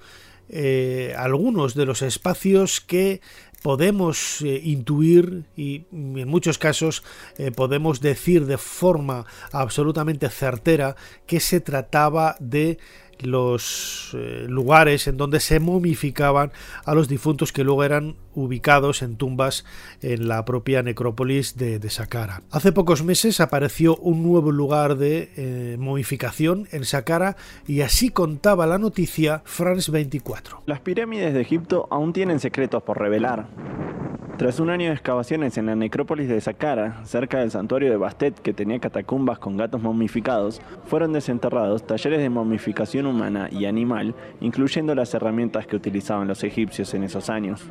algunos 1.18 1.74
de 1.74 1.88
los 1.88 2.04
espacios 2.04 2.80
que 2.80 3.20
podemos 3.66 4.44
eh, 4.44 4.62
intuir 4.64 5.46
y 5.58 5.86
en 5.92 6.28
muchos 6.28 6.60
casos 6.60 7.04
eh, 7.40 7.50
podemos 7.50 8.00
decir 8.00 8.46
de 8.46 8.60
forma 8.60 9.26
absolutamente 9.52 10.30
certera 10.30 10.96
que 11.26 11.40
se 11.40 11.62
trataba 11.62 12.36
de 12.40 12.78
los 13.22 14.12
eh, 14.14 14.46
lugares 14.48 15.08
en 15.08 15.18
donde 15.18 15.40
se 15.40 15.60
momificaban 15.60 16.52
a 16.86 16.94
los 16.94 17.08
difuntos 17.08 17.52
que 17.52 17.64
luego 17.64 17.84
eran 17.84 18.18
ubicados 18.36 19.02
en 19.02 19.16
tumbas 19.16 19.66
en 20.02 20.28
la 20.28 20.46
propia 20.46 20.84
necrópolis 20.84 21.58
de, 21.58 21.80
de 21.80 21.90
Saqqara. 21.90 22.44
Hace 22.52 22.72
pocos 22.72 23.04
meses 23.04 23.40
apareció 23.40 23.96
un 23.98 24.24
nuevo 24.24 24.52
lugar 24.52 24.98
de 24.98 25.32
eh, 25.36 25.78
momificación 25.80 26.68
en 26.72 26.86
Saqqara 26.86 27.38
y 27.68 27.82
así 27.82 28.10
contaba 28.10 28.68
la 28.68 28.78
noticia 28.78 29.42
France 29.46 29.92
24. 29.92 30.64
Las 30.66 30.82
pirámides 30.82 31.34
de 31.34 31.42
Egipto 31.42 31.88
aún 31.90 32.14
tienen 32.14 32.40
secretos 32.40 32.84
por 32.84 33.00
revelar. 33.00 33.48
Tras 34.38 34.60
un 34.60 34.70
año 34.70 34.88
de 34.88 34.94
excavaciones 34.94 35.58
en 35.58 35.68
la 35.68 35.76
necrópolis 35.78 36.28
de 36.28 36.42
Saqqara, 36.42 37.06
cerca 37.06 37.40
del 37.40 37.52
santuario 37.52 37.90
de 37.90 37.96
Bastet 37.96 38.38
que 38.42 38.52
tenía 38.52 38.80
catacumbas 38.80 39.40
con 39.40 39.56
gatos 39.56 39.82
momificados, 39.82 40.62
fueron 40.88 41.14
desenterrados 41.14 41.88
talleres 41.88 42.20
de 42.20 42.30
momificación 42.30 43.06
humana 43.06 43.48
y 43.50 43.66
animal, 43.66 44.14
incluyendo 44.42 44.94
las 44.94 45.14
herramientas 45.14 45.68
que 45.68 45.78
utilizaban 45.78 46.28
los 46.28 46.44
egipcios 46.44 46.94
en 46.94 47.04
esos 47.04 47.30
años. 47.30 47.66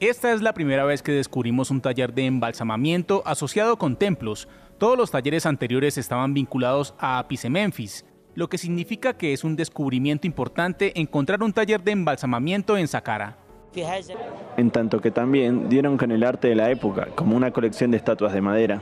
Esta 0.00 0.32
es 0.32 0.42
la 0.42 0.54
primera 0.54 0.84
vez 0.84 1.02
que 1.02 1.12
descubrimos 1.12 1.70
un 1.70 1.80
taller 1.80 2.14
de 2.14 2.26
embalsamamiento 2.26 3.22
asociado 3.26 3.76
con 3.76 3.96
templos. 3.96 4.48
Todos 4.78 4.98
los 4.98 5.10
talleres 5.10 5.46
anteriores 5.46 5.98
estaban 5.98 6.34
vinculados 6.34 6.94
a 6.98 7.18
Apis 7.18 7.48
Memphis, 7.48 8.04
lo 8.34 8.48
que 8.48 8.58
significa 8.58 9.16
que 9.16 9.32
es 9.32 9.44
un 9.44 9.56
descubrimiento 9.56 10.26
importante 10.26 10.98
encontrar 11.00 11.42
un 11.42 11.52
taller 11.52 11.82
de 11.82 11.92
embalsamamiento 11.92 12.76
en 12.76 12.88
Saqqara 12.88 13.38
en 14.56 14.70
tanto 14.70 15.00
que 15.00 15.10
también 15.10 15.68
dieron 15.68 15.96
con 15.96 16.12
el 16.12 16.22
arte 16.22 16.48
de 16.48 16.54
la 16.54 16.70
época, 16.70 17.08
como 17.14 17.36
una 17.36 17.50
colección 17.50 17.90
de 17.90 17.96
estatuas 17.96 18.32
de 18.32 18.40
madera, 18.40 18.80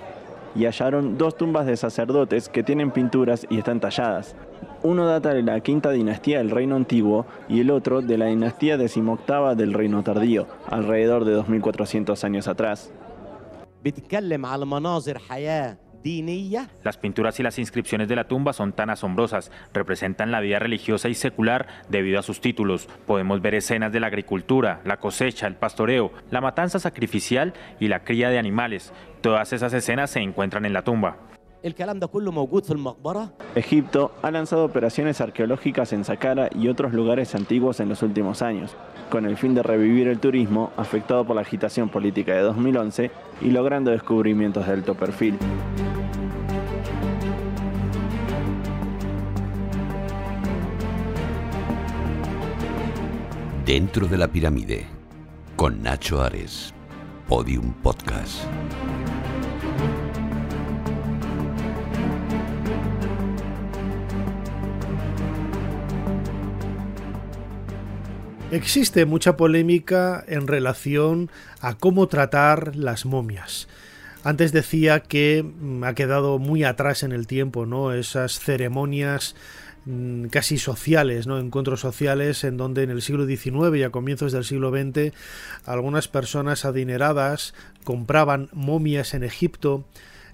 y 0.55 0.65
hallaron 0.67 1.17
dos 1.17 1.37
tumbas 1.37 1.67
de 1.67 1.77
sacerdotes 1.77 2.49
que 2.49 2.63
tienen 2.63 2.91
pinturas 2.91 3.47
y 3.49 3.59
están 3.59 3.81
talladas. 3.81 4.37
Uno 4.85 5.07
data 5.07 5.33
de 5.33 5.43
la 5.43 5.61
quinta 5.61 5.93
dinastía 5.93 6.39
del 6.39 6.51
reino 6.51 6.75
antiguo 6.75 7.25
y 7.49 7.61
el 7.61 7.71
otro 7.71 8.03
de 8.03 8.19
la 8.19 8.27
dinastía 8.27 8.77
decimoctava 8.77 9.55
del 9.55 9.75
reino 9.75 10.03
tardío, 10.03 10.49
alrededor 10.67 11.25
de 11.25 11.33
2400 11.33 12.25
años 12.25 12.49
atrás. 12.49 12.93
Las 16.83 16.97
pinturas 16.97 17.39
y 17.39 17.45
las 17.45 17.61
inscripciones 17.61 18.09
de 18.09 18.17
la 18.17 18.27
tumba 18.27 18.53
son 18.53 18.73
tan 18.73 18.91
asombrosas, 18.91 19.53
representan 19.73 20.33
la 20.33 20.41
vida 20.41 20.59
religiosa 20.59 21.09
y 21.09 21.15
secular 21.15 21.69
debido 21.89 22.19
a 22.19 22.25
sus 22.25 22.41
títulos. 22.41 22.89
Podemos 23.07 23.41
ver 23.41 23.55
escenas 23.55 23.93
de 23.93 24.01
la 24.01 24.09
agricultura, 24.09 24.81
la 24.85 24.97
cosecha, 24.97 25.47
el 25.47 25.55
pastoreo, 25.55 26.13
la 26.33 26.41
matanza 26.41 26.81
sacrificial 26.81 27.55
y 27.79 27.87
la 27.87 28.03
cría 28.03 28.31
de 28.31 28.39
animales. 28.41 28.93
Todas 29.21 29.53
esas 29.53 29.73
escenas 29.75 30.11
se 30.11 30.19
encuentran 30.19 30.65
en 30.65 30.73
la 30.73 30.83
tumba. 30.83 31.19
Egipto 33.55 34.13
ha 34.23 34.31
lanzado 34.31 34.65
operaciones 34.65 35.21
arqueológicas 35.21 35.93
en 35.93 36.05
Saqqara 36.05 36.51
y 36.55 36.69
otros 36.69 36.93
lugares 36.93 37.35
antiguos 37.35 37.81
en 37.81 37.89
los 37.89 38.03
últimos 38.03 38.43
años, 38.43 38.75
con 39.11 39.27
el 39.27 39.37
fin 39.37 39.55
de 39.55 39.63
revivir 39.63 40.09
el 40.09 40.19
turismo 40.19 40.73
afectado 40.77 41.25
por 41.25 41.37
la 41.37 41.43
agitación 41.43 41.89
política 41.89 42.35
de 42.35 42.43
2011 42.43 43.11
y 43.43 43.51
logrando 43.51 43.91
descubrimientos 43.91 44.67
de 44.67 44.73
alto 44.73 44.95
perfil. 44.95 45.39
Dentro 53.65 54.09
de 54.09 54.19
la 54.19 54.29
pirámide, 54.29 54.87
con 55.55 55.83
Nacho 55.83 56.21
Ares, 56.21 56.75
Podium 57.29 57.73
Podcast. 57.73 58.45
Existe 68.53 69.07
mucha 69.07 69.39
polémica 69.39 70.23
en 70.29 70.47
relación 70.47 71.31
a 71.63 71.79
cómo 71.79 72.07
tratar 72.09 72.77
las 72.77 73.07
momias. 73.07 73.67
Antes 74.25 74.53
decía 74.53 75.01
que 75.01 75.43
mm, 75.43 75.85
ha 75.85 75.95
quedado 75.95 76.39
muy 76.39 76.63
atrás 76.63 77.03
en 77.03 77.13
el 77.13 77.27
tiempo, 77.27 77.65
¿no? 77.65 77.95
Esas 77.95 78.41
ceremonias 78.41 79.37
mm, 79.87 80.27
casi 80.27 80.59
sociales, 80.59 81.27
¿no? 81.27 81.39
encuentros 81.39 81.81
sociales 81.81 82.45
en 82.45 82.59
donde 82.59 82.83
en 82.83 82.91
el 82.91 83.01
siglo 83.01 83.27
XIX 83.27 83.75
y 83.75 83.85
a 83.85 83.91
comienzos 83.91 84.33
del 84.33 84.45
siglo 84.45 84.71
XX 84.71 85.15
algunas 85.65 86.09
personas 86.09 86.67
adineradas 86.67 87.55
compraban 87.85 88.51
momias 88.53 89.15
en 89.15 89.25
Egipto, 89.25 89.87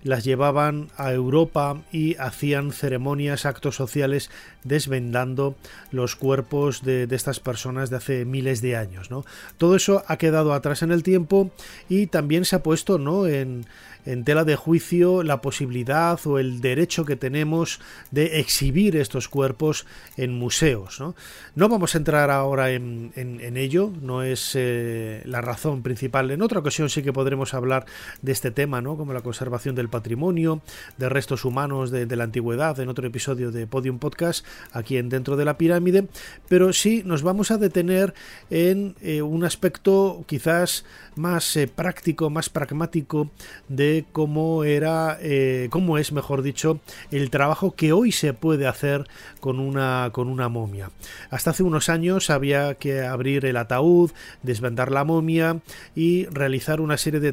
las 0.03 0.25
llevaban 0.25 0.89
a 0.97 1.13
Europa 1.13 1.83
y 1.93 2.17
hacían 2.17 2.73
ceremonias, 2.73 3.47
actos 3.47 3.77
sociales 3.77 4.31
desvendando 4.65 5.57
los 5.91 6.17
cuerpos 6.17 6.83
de, 6.85 7.09
estas 7.11 7.41
personas 7.41 7.91
de 7.91 7.97
hace 7.97 8.25
miles 8.25 8.61
de 8.61 8.77
años. 8.77 9.11
¿no? 9.11 9.25
Todo 9.57 9.77
eso 9.77 10.05
ha 10.07 10.17
quedado 10.17 10.53
atrás 10.53 10.83
en 10.83 10.93
el 10.93 11.03
tiempo 11.03 11.51
y 11.89 12.07
también 12.07 12.45
se 12.45 12.57
ha 12.57 12.63
puesto 12.63 12.99
¿no? 12.99 13.27
en, 13.27 13.67
en 14.09 14.25
tela 14.25 14.45
de 14.45 14.57
juicio 14.57 15.23
la 15.23 15.43
posibilidad 15.43 16.19
o 16.27 16.39
el 16.39 16.63
derecho 16.63 17.05
que 17.05 17.15
tenemos 17.15 17.79
de 18.11 18.41
exhibir 18.41 18.97
estos 18.97 19.29
cuerpos 19.29 19.87
en 20.17 20.33
museos. 20.33 20.99
No, 20.99 21.15
no 21.55 21.69
vamos 21.69 21.95
a 21.95 21.99
entrar 21.99 22.31
ahora 22.31 22.71
en, 22.71 23.13
ello, 23.57 23.93
no 24.01 24.23
es 24.23 24.53
eh, 24.55 25.23
la 25.27 25.43
razón 25.43 25.83
principal. 25.83 26.31
En 26.31 26.41
otra 26.41 26.61
ocasión 26.61 26.89
sí 26.89 27.03
que 27.03 27.13
podremos 27.13 27.53
hablar 27.53 27.85
de 28.23 28.33
este 28.33 28.51
tema, 28.51 28.81
¿no? 28.81 28.97
como 28.97 29.13
la 29.13 29.21
conservación 29.21 29.75
del 29.75 29.91
patrimonio, 29.91 30.63
de 30.97 31.11
restos 31.11 31.45
humanos 31.45 31.91
de, 31.91 32.07
la 32.17 32.25
antigüedad, 32.25 32.81
en 32.81 32.89
otro 32.89 33.07
episodio 33.07 33.53
de 33.53 33.67
Podium 33.67 33.99
Podcast, 33.99 34.47
aquí 34.73 34.97
en 34.97 35.09
Dentro 35.09 35.37
de 35.37 35.45
la 35.45 35.59
Pirámide, 35.59 36.09
pero 36.49 36.73
sí 36.73 37.03
nos 37.05 37.23
vamos 37.23 37.51
a 37.51 37.59
detener 37.59 38.15
en 38.51 38.95
eh, 39.01 39.23
un 39.23 39.45
aspecto 39.45 40.25
quizás 40.27 40.85
más 41.17 41.57
eh, 41.57 41.67
práctico, 41.67 42.31
más 42.31 42.49
pragmático 42.49 43.31
de 43.69 44.05
cómo 44.13 44.65
era, 44.65 45.19
eh, 45.21 45.69
cómo 45.71 45.99
es, 45.99 46.13
mejor 46.13 46.43
dicho, 46.43 46.81
el 47.11 47.31
trabajo 47.31 47.75
que 47.75 47.93
hoy 47.93 48.13
se 48.13 48.33
puede 48.33 48.67
hacer 48.67 49.07
con 49.41 49.59
una, 49.59 50.11
con 50.13 50.29
una 50.29 50.49
momia. 50.49 50.91
Hasta 51.31 51.51
hace 51.51 51.63
unos 51.63 51.89
años 51.89 52.31
había 52.31 52.75
que 52.75 53.03
abrir 53.03 53.45
el 53.45 53.57
ataúd, 53.57 54.13
desvendar 54.43 54.91
la 54.91 55.05
momia 55.05 55.61
y 55.95 56.27
realizar 56.27 56.81
una 56.81 56.97
serie 56.97 57.21
de, 57.21 57.33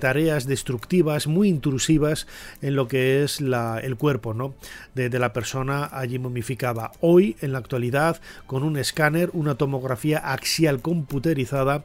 tareas 0.00 0.46
destructivas 0.46 1.26
muy 1.26 1.48
intrusivas 1.48 2.26
en 2.62 2.74
lo 2.74 2.88
que 2.88 3.22
es 3.22 3.40
el 3.40 3.96
cuerpo 3.96 4.34
¿no? 4.34 4.54
de, 4.94 5.08
de 5.08 5.18
la 5.18 5.32
persona 5.32 5.88
allí 5.92 6.18
momificada. 6.18 6.49
Hoy, 7.00 7.36
en 7.40 7.52
la 7.52 7.58
actualidad, 7.58 8.20
con 8.46 8.62
un 8.62 8.76
escáner, 8.76 9.30
una 9.32 9.54
tomografía 9.54 10.18
axial 10.18 10.80
computerizada, 10.80 11.84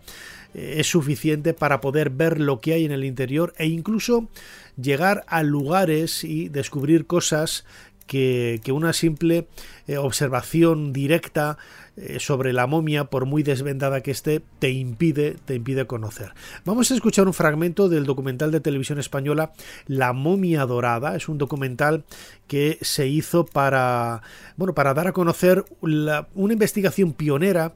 eh, 0.54 0.76
es 0.78 0.88
suficiente 0.88 1.54
para 1.54 1.82
poder 1.82 2.10
ver 2.10 2.40
lo 2.40 2.62
que 2.62 2.74
hay 2.74 2.86
en 2.86 2.92
el 2.92 3.04
interior 3.04 3.54
e 3.58 3.68
incluso 3.68 4.30
llegar 4.82 5.24
a 5.28 5.44
lugares 5.44 6.24
y 6.24 6.50
descubrir 6.50 7.06
cosas 7.06 7.66
que, 8.08 8.62
una 8.72 8.94
simple 8.94 9.48
eh, 9.88 9.98
observación 9.98 10.94
directa 10.94 11.58
eh, 11.98 12.20
sobre 12.20 12.52
la 12.52 12.68
momia, 12.68 13.06
por 13.06 13.26
muy 13.26 13.42
desvendada 13.42 14.02
que 14.02 14.12
esté, 14.12 14.42
te 14.60 14.70
impide, 14.72 15.38
te 15.46 15.56
impide 15.56 15.88
conocer. 15.88 16.34
Vamos 16.66 16.92
a 16.92 16.96
escuchar 16.96 17.28
un 17.28 17.34
fragmento 17.34 17.88
del 17.88 18.06
documental 18.06 18.52
de 18.52 18.60
televisión 18.60 19.00
española 19.00 19.54
La 19.88 20.12
momia 20.12 20.66
dorada. 20.66 21.16
Es 21.16 21.30
un 21.30 21.38
documental 21.38 22.04
que 22.48 22.78
se 22.82 23.08
hizo 23.08 23.46
para, 23.46 24.22
bueno, 24.58 24.74
para 24.74 24.94
dar 24.94 25.08
a 25.08 25.14
conocer 25.14 25.66
una 25.82 26.54
investigación 26.54 27.14
pionera 27.14 27.74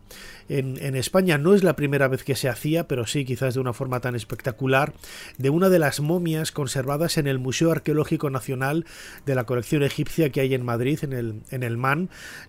en, 0.50 0.95
España. 0.95 1.38
No 1.38 1.54
es 1.54 1.63
la 1.63 1.76
primera 1.76 2.08
vez 2.08 2.24
que 2.24 2.36
se 2.36 2.50
hacía, 2.50 2.88
pero 2.88 3.06
sí 3.06 3.24
quizás 3.24 3.54
de 3.54 3.60
una 3.60 3.74
forma 3.74 4.00
tan 4.00 4.15
espectacular, 4.15 4.93
de 5.38 5.50
una 5.50 5.69
de 5.69 5.80
las 5.80 6.00
momias 6.00 6.52
conservadas 6.52 7.17
en 7.17 7.28
el 7.28 7.39
Museo 7.39 7.72
Arqueológico 7.72 8.30
Nacional 8.30 8.86
de 9.26 9.36
la 9.36 9.45
colección 9.45 9.84
egipcia 9.84 10.32
que 10.32 10.41
hay 10.41 10.54
en 10.54 10.65
Madrid, 10.65 11.00
en 11.04 11.13
el, 11.13 11.41
en 11.52 11.63
el 11.63 11.78
MAN, 11.78 11.99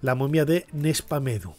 la 0.02 0.14
momia 0.14 0.44
de 0.44 0.66
Nespamedu. 0.72 1.50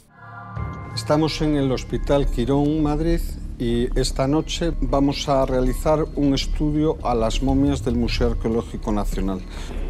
Estamos 0.95 1.41
en 1.41 1.55
el 1.55 1.71
Hospital 1.71 2.27
Quirón, 2.27 2.83
Madrid, 2.83 3.21
y 3.57 3.87
esta 3.99 4.27
noche 4.27 4.73
vamos 4.81 5.29
a 5.29 5.45
realizar 5.45 6.03
un 6.15 6.33
estudio 6.33 6.97
a 7.03 7.13
las 7.13 7.43
momias 7.43 7.85
del 7.85 7.95
Museo 7.95 8.31
Arqueológico 8.31 8.91
Nacional. 8.91 9.39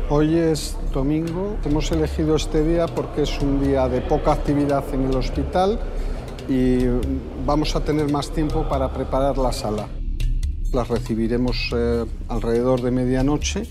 Hoy 0.09 0.35
es 0.35 0.77
domingo, 0.93 1.57
hemos 1.63 1.89
elegido 1.91 2.35
este 2.35 2.65
día 2.65 2.85
porque 2.85 3.21
es 3.23 3.39
un 3.39 3.63
día 3.63 3.87
de 3.87 4.01
poca 4.01 4.33
actividad 4.33 4.83
en 4.93 5.05
el 5.05 5.15
hospital 5.15 5.79
y 6.49 6.79
vamos 7.45 7.75
a 7.77 7.83
tener 7.83 8.11
más 8.11 8.29
tiempo 8.31 8.67
para 8.67 8.91
preparar 8.91 9.37
la 9.37 9.53
sala. 9.53 9.87
Las 10.73 10.89
recibiremos 10.89 11.71
eh, 11.73 12.05
alrededor 12.27 12.81
de 12.81 12.91
medianoche 12.91 13.63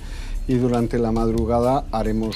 y 0.50 0.58
durante 0.58 0.98
la 0.98 1.12
madrugada 1.12 1.84
haremos 1.92 2.34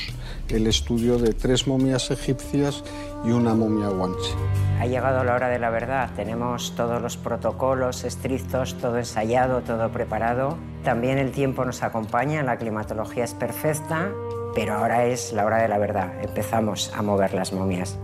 el 0.48 0.68
estudio 0.68 1.18
de 1.18 1.33
tres 1.35 1.66
momias 1.66 2.12
egipcias 2.12 2.85
y 3.24 3.33
una 3.33 3.57
momia 3.57 3.88
guanche. 3.88 4.31
Ha 4.79 4.87
llegado 4.87 5.24
la 5.24 5.35
hora 5.35 5.48
de 5.48 5.59
la 5.59 5.68
verdad, 5.70 6.11
tenemos 6.14 6.77
todos 6.77 7.03
los 7.03 7.16
protocolos 7.16 8.05
estrictos, 8.05 8.74
todo 8.74 8.98
ensayado, 8.98 9.62
todo 9.62 9.90
preparado. 9.90 10.57
También 10.85 11.18
el 11.18 11.33
tiempo 11.33 11.64
nos 11.64 11.83
acompaña, 11.83 12.44
la 12.44 12.57
climatología 12.57 13.24
es 13.24 13.35
perfecta, 13.35 14.12
pero 14.55 14.74
ahora 14.74 15.07
es 15.07 15.33
la 15.33 15.44
hora 15.44 15.61
de 15.61 15.66
la 15.66 15.79
verdad, 15.79 16.12
empezamos 16.22 16.92
a 16.94 17.03
mover 17.03 17.35
las 17.35 17.53
momias. 17.53 17.98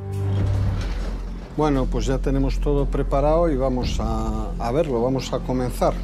Bueno, 1.57 1.87
pues 1.87 2.07
ya 2.07 2.19
tenemos 2.19 2.59
todo 2.59 2.87
preparado 2.87 3.49
y 3.49 3.57
vamos 3.57 4.01
a, 4.01 4.73
verlo, 4.73 5.03
vamos 5.03 5.33
a 5.33 5.39
comenzar. 5.39 5.95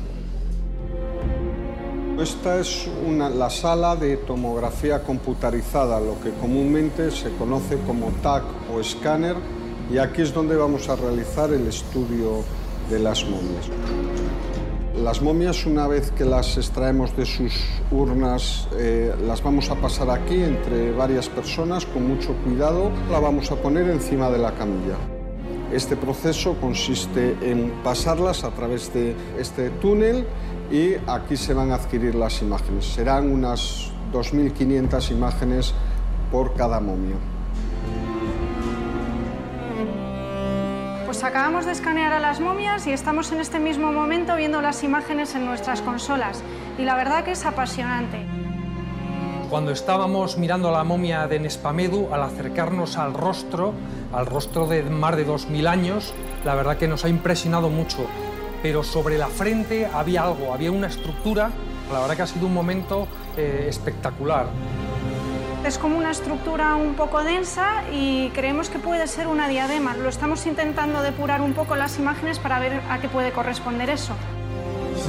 Esta 2.20 2.58
es 2.60 2.88
la 3.34 3.50
sala 3.50 3.94
de 3.94 4.16
tomografía 4.16 5.02
computarizada, 5.02 6.00
lo 6.00 6.18
que 6.20 6.30
comúnmente 6.30 7.10
se 7.10 7.30
conoce 7.34 7.76
como 7.86 8.08
TAC 8.22 8.42
o 8.74 8.80
escáner, 8.80 9.36
y 9.92 9.98
aquí 9.98 10.22
es 10.22 10.32
donde 10.32 10.56
vamos 10.56 10.88
a 10.88 10.96
realizar 10.96 11.52
el 11.52 11.66
estudio 11.66 12.42
de 12.88 13.00
las 13.00 13.22
momias. 13.24 13.68
Las 14.96 15.20
momias, 15.20 15.66
una 15.66 15.86
vez 15.86 16.10
que 16.10 16.24
las 16.24 16.56
extraemos 16.56 17.14
de 17.14 17.26
sus 17.26 17.52
urnas, 17.90 18.66
eh, 18.78 19.14
las 19.26 19.42
vamos 19.42 19.68
a 19.68 19.74
pasar 19.74 20.08
aquí 20.08 20.42
entre 20.42 20.92
varias 20.92 21.28
personas 21.28 21.84
con 21.84 22.08
mucho 22.08 22.34
cuidado. 22.44 22.90
La 23.10 23.20
vamos 23.20 23.52
a 23.52 23.56
poner 23.56 23.90
encima 23.90 24.30
de 24.30 24.38
la 24.38 24.52
camilla. 24.52 25.15
Este 25.72 25.96
proceso 25.96 26.54
consiste 26.60 27.36
en 27.42 27.70
pasarlas 27.82 28.44
a 28.44 28.50
través 28.50 28.92
de 28.94 29.16
este 29.38 29.70
túnel 29.70 30.26
y 30.70 30.94
aquí 31.08 31.36
se 31.36 31.54
van 31.54 31.72
a 31.72 31.74
adquirir 31.74 32.14
las 32.14 32.40
imágenes. 32.40 32.84
Serán 32.84 33.30
unas 33.32 33.90
2.500 34.12 35.10
imágenes 35.10 35.74
por 36.30 36.54
cada 36.54 36.78
momia. 36.80 37.16
Pues 41.04 41.24
acabamos 41.24 41.66
de 41.66 41.72
escanear 41.72 42.12
a 42.12 42.20
las 42.20 42.40
momias 42.40 42.86
y 42.86 42.92
estamos 42.92 43.32
en 43.32 43.40
este 43.40 43.58
mismo 43.58 43.90
momento 43.92 44.36
viendo 44.36 44.60
las 44.60 44.84
imágenes 44.84 45.34
en 45.34 45.46
nuestras 45.46 45.82
consolas. 45.82 46.42
Y 46.78 46.82
la 46.82 46.94
verdad 46.94 47.24
que 47.24 47.32
es 47.32 47.44
apasionante. 47.44 48.24
Cuando 49.48 49.70
estábamos 49.70 50.38
mirando 50.38 50.68
a 50.68 50.72
la 50.72 50.84
momia 50.84 51.28
de 51.28 51.38
Nespamedu, 51.38 52.12
al 52.12 52.22
acercarnos 52.24 52.98
al 52.98 53.14
rostro, 53.14 53.74
al 54.16 54.24
rostro 54.24 54.66
de 54.66 54.82
más 54.82 55.14
de 55.14 55.26
2.000 55.26 55.68
años, 55.68 56.14
la 56.44 56.54
verdad 56.54 56.78
que 56.78 56.88
nos 56.88 57.04
ha 57.04 57.08
impresionado 57.08 57.68
mucho. 57.68 58.06
Pero 58.62 58.82
sobre 58.82 59.18
la 59.18 59.28
frente 59.28 59.86
había 59.92 60.22
algo, 60.22 60.54
había 60.54 60.72
una 60.72 60.86
estructura, 60.86 61.50
la 61.92 62.00
verdad 62.00 62.16
que 62.16 62.22
ha 62.22 62.26
sido 62.26 62.46
un 62.46 62.54
momento 62.54 63.06
eh, 63.36 63.66
espectacular. 63.68 64.46
Es 65.66 65.76
como 65.76 65.98
una 65.98 66.12
estructura 66.12 66.76
un 66.76 66.94
poco 66.94 67.22
densa 67.24 67.82
y 67.92 68.30
creemos 68.30 68.70
que 68.70 68.78
puede 68.78 69.06
ser 69.06 69.26
una 69.26 69.48
diadema. 69.48 69.94
Lo 69.96 70.08
estamos 70.08 70.46
intentando 70.46 71.02
depurar 71.02 71.42
un 71.42 71.52
poco 71.52 71.76
las 71.76 71.98
imágenes 71.98 72.38
para 72.38 72.58
ver 72.58 72.80
a 72.88 72.98
qué 72.98 73.08
puede 73.08 73.32
corresponder 73.32 73.90
eso. 73.90 74.14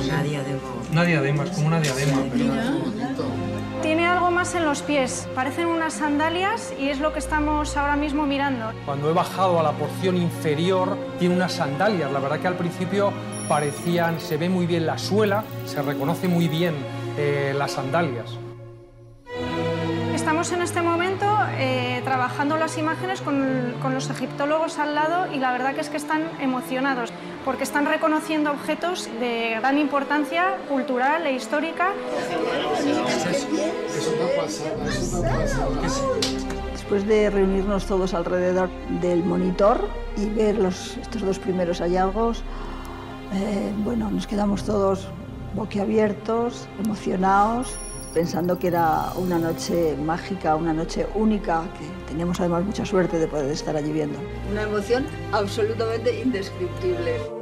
Una 0.04 0.22
diadema. 0.22 0.60
Una 0.92 1.04
diadema, 1.04 1.44
es 1.46 1.52
como 1.52 1.68
una 1.68 1.80
diadema. 1.80 2.18
Tiene 3.88 4.06
algo 4.06 4.32
más 4.32 4.54
en 4.54 4.66
los 4.66 4.82
pies, 4.82 5.30
parecen 5.34 5.68
unas 5.68 5.94
sandalias 5.94 6.74
y 6.78 6.90
es 6.90 7.00
lo 7.00 7.14
que 7.14 7.20
estamos 7.20 7.78
ahora 7.78 7.96
mismo 7.96 8.26
mirando. 8.26 8.74
Cuando 8.86 9.10
he 9.10 9.14
bajado 9.14 9.62
a 9.62 9.64
la 9.64 9.72
porción 9.72 10.18
inferior, 10.18 10.98
tiene 11.20 11.36
unas 11.36 11.54
sandalias. 11.54 12.12
La 12.12 12.20
verdad 12.20 12.38
que 12.42 12.48
al 12.48 12.58
principio 12.58 13.14
parecían, 13.48 14.20
se 14.20 14.36
ve 14.36 14.50
muy 14.50 14.68
bien 14.68 14.86
la 14.86 14.98
suela, 14.98 15.46
se 15.66 15.82
reconoce 15.82 16.28
muy 16.28 16.50
bien 16.50 16.76
eh, 17.18 17.54
las 17.58 17.72
sandalias. 17.72 18.38
Estamos 20.28 20.52
en 20.52 20.62
este 20.62 20.82
momento 20.82 21.26
eh, 21.58 22.02
trabajando 22.04 22.58
las 22.58 22.78
imágenes 22.78 23.22
con, 23.22 23.94
los 23.94 24.10
egiptólogos 24.10 24.78
al 24.78 24.94
lado 24.94 25.34
y 25.34 25.40
la 25.40 25.54
verdad 25.54 25.74
que 25.74 25.80
es 25.80 25.90
que 25.90 25.96
están 25.96 26.22
emocionados 26.42 27.14
porque 27.46 27.64
están 27.64 27.86
reconociendo 27.86 28.52
objetos 28.52 29.08
de 29.22 29.56
gran 29.58 29.78
importancia 29.78 30.58
cultural 30.68 31.26
e 31.26 31.32
histórica. 31.32 31.94
Después 36.74 37.08
de 37.08 37.30
reunirnos 37.30 37.86
todos 37.86 38.14
alrededor 38.14 38.68
del 39.00 39.24
monitor 39.24 39.88
y 40.18 40.26
ver 40.26 40.58
los, 40.58 40.98
estos 40.98 41.22
dos 41.22 41.40
primeros 41.40 41.80
hallazgos, 41.80 42.44
eh, 43.34 43.72
bueno, 43.78 44.12
nos 44.12 44.28
quedamos 44.28 44.66
todos 44.66 45.08
boquiabiertos, 45.56 46.68
emocionados, 46.84 47.80
pensando 48.18 48.58
que 48.58 48.70
era 48.70 49.12
una 49.16 49.38
noche 49.38 49.96
mágica, 49.96 50.56
una 50.56 50.74
noche 50.74 51.06
única, 51.14 51.66
que 51.78 51.86
teníamos 52.08 52.40
además 52.40 52.66
mucha 52.66 52.84
suerte 52.84 53.20
de 53.20 53.28
poder 53.28 53.52
estar 53.52 53.76
allí 53.76 53.92
viendo. 53.92 54.18
Una 54.52 54.64
emoción 54.64 55.06
absolutamente 55.34 56.20
indescriptible. 56.20 57.37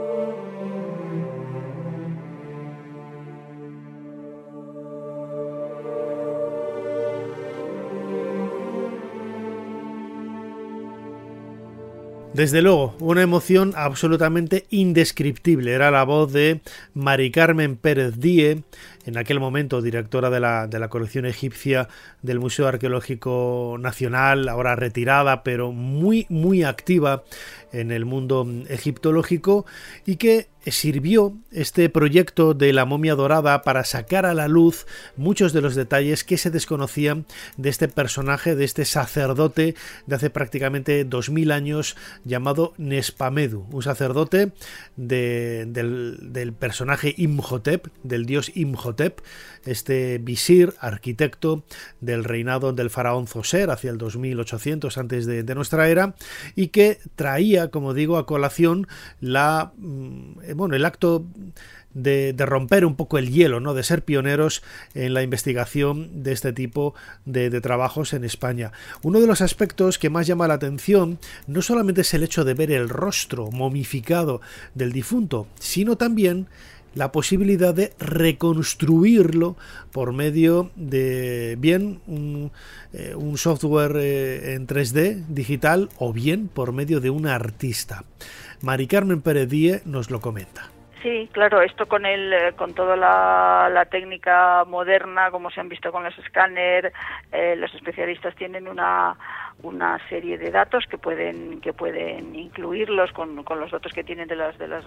Desde 12.35 12.61
luego, 12.61 12.93
una 12.99 13.21
emoción 13.21 13.71
absolutamente 13.77 14.65
indescriptible. 14.69 15.71
Era 15.71 15.89
la 15.89 16.03
voz 16.03 16.33
de 16.33 16.59
Mari 16.93 17.31
Carmen 17.31 17.77
Pérez 17.77 18.19
Die, 18.19 18.61
en 19.05 19.17
aquel 19.17 19.39
momento 19.39 19.81
directora 19.81 20.29
de 20.29 20.41
la, 20.41 20.67
de 20.67 20.77
la 20.79 20.89
colección 20.89 21.25
egipcia 21.25 21.87
del 22.23 22.41
Museo 22.41 22.67
Arqueológico 22.67 23.77
Nacional, 23.79 24.49
ahora 24.49 24.75
retirada, 24.75 25.43
pero 25.43 25.71
muy, 25.71 26.25
muy 26.27 26.63
activa 26.63 27.23
en 27.79 27.91
el 27.91 28.05
mundo 28.05 28.47
egiptológico 28.69 29.65
y 30.05 30.15
que 30.15 30.47
sirvió 30.71 31.33
este 31.51 31.89
proyecto 31.89 32.53
de 32.53 32.73
la 32.73 32.85
momia 32.85 33.15
dorada 33.15 33.61
para 33.61 33.83
sacar 33.83 34.25
a 34.25 34.33
la 34.33 34.47
luz 34.47 34.87
muchos 35.15 35.53
de 35.53 35.61
los 35.61 35.75
detalles 35.75 36.23
que 36.23 36.37
se 36.37 36.49
desconocían 36.49 37.25
de 37.57 37.69
este 37.69 37.87
personaje, 37.87 38.55
de 38.55 38.65
este 38.65 38.85
sacerdote 38.85 39.75
de 40.07 40.15
hace 40.15 40.29
prácticamente 40.29 41.05
2000 41.05 41.51
años 41.51 41.95
llamado 42.23 42.73
Nespamedu, 42.77 43.67
un 43.71 43.83
sacerdote 43.83 44.53
del, 44.95 46.53
personaje 46.57 47.13
Imhotep, 47.17 47.87
del 48.03 48.25
dios 48.25 48.51
Imhotep, 48.55 49.19
este 49.65 50.17
visir, 50.19 50.73
arquitecto 50.79 51.63
del 52.01 52.23
reinado 52.23 52.73
del 52.73 52.89
faraón 52.89 53.27
Zoser 53.27 53.69
hacia 53.69 53.91
el 53.91 53.97
2800 53.97 54.97
antes 54.97 55.25
de 55.25 55.55
nuestra 55.55 55.89
era 55.89 56.15
y 56.55 56.67
que 56.67 56.99
traía, 57.15 57.64
como 57.69 57.93
digo, 57.93 58.17
a 58.17 58.25
colación 58.25 58.87
la 59.19 59.71
mm, 59.77 60.55
bueno, 60.55 60.75
el 60.75 60.85
acto 60.85 61.25
de, 61.95 62.35
romper 62.37 62.85
un 62.85 62.95
poco 62.95 63.17
el 63.17 63.31
hielo, 63.31 63.59
¿no? 63.59 63.73
de 63.73 63.83
ser 63.83 64.03
pioneros 64.03 64.61
en 64.93 65.13
la 65.13 65.23
investigación 65.23 66.23
de 66.23 66.33
este 66.33 66.53
tipo 66.53 66.93
de, 67.25 67.49
de, 67.49 67.61
trabajos 67.61 68.13
en 68.13 68.23
España. 68.23 68.71
Uno 69.01 69.19
de 69.19 69.27
los 69.27 69.41
aspectos 69.41 69.97
que 69.97 70.09
más 70.09 70.27
llama 70.27 70.47
la 70.47 70.55
atención 70.55 71.19
no 71.47 71.61
solamente 71.61 72.01
es 72.01 72.13
el 72.13 72.23
hecho 72.23 72.43
de 72.43 72.53
ver 72.53 72.71
el 72.71 72.89
rostro 72.89 73.49
momificado 73.51 74.41
del 74.75 74.91
difunto, 74.91 75.47
sino 75.57 75.95
también 75.95 76.47
la 76.95 77.11
posibilidad 77.11 77.73
de 77.73 77.93
reconstruirlo 77.99 79.55
por 79.91 80.13
medio 80.13 80.71
de 80.75 81.57
bien 81.59 82.01
un, 82.07 82.51
eh, 82.93 83.13
software 83.35 83.97
eh, 83.97 84.53
en 84.53 84.65
3D 84.65 85.25
digital 85.27 85.89
o 85.99 86.13
bien 86.13 86.47
por 86.47 86.71
medio 86.71 86.99
de 86.99 87.09
un 87.09 87.27
artista. 87.27 88.05
Mari 88.61 88.87
Carmen 88.87 89.21
Pérez 89.21 89.85
nos 89.85 90.09
lo 90.09 90.21
comenta. 90.21 90.74
Sí, 91.05 91.29
claro, 91.31 91.61
esto 91.61 91.85
con 91.85 92.03
el, 92.03 92.33
eh, 92.33 92.53
con 92.53 92.73
toda 92.73 92.95
la, 92.95 93.87
técnica 93.91 94.65
moderna, 94.65 95.29
como 95.29 95.51
se 95.51 95.61
han 95.61 95.69
visto 95.69 95.91
con 95.91 96.03
los 96.03 96.17
escáneres, 96.17 96.91
eh, 97.31 97.55
los 97.55 97.71
especialistas 97.75 98.33
tienen 98.33 98.67
una, 98.67 99.15
una 99.61 99.99
serie 100.09 100.39
de 100.39 100.49
datos 100.49 100.83
que 100.89 100.97
pueden 100.97 101.61
que 101.61 101.73
pueden 101.73 102.33
incluirlos 102.33 103.11
con, 103.11 103.43
con, 103.43 103.59
los 103.59 103.69
datos 103.69 103.93
que 103.93 104.03
tienen 104.03 104.27
de 104.27 104.35
las 104.35 104.57
de 104.57 104.67
las 104.67 104.83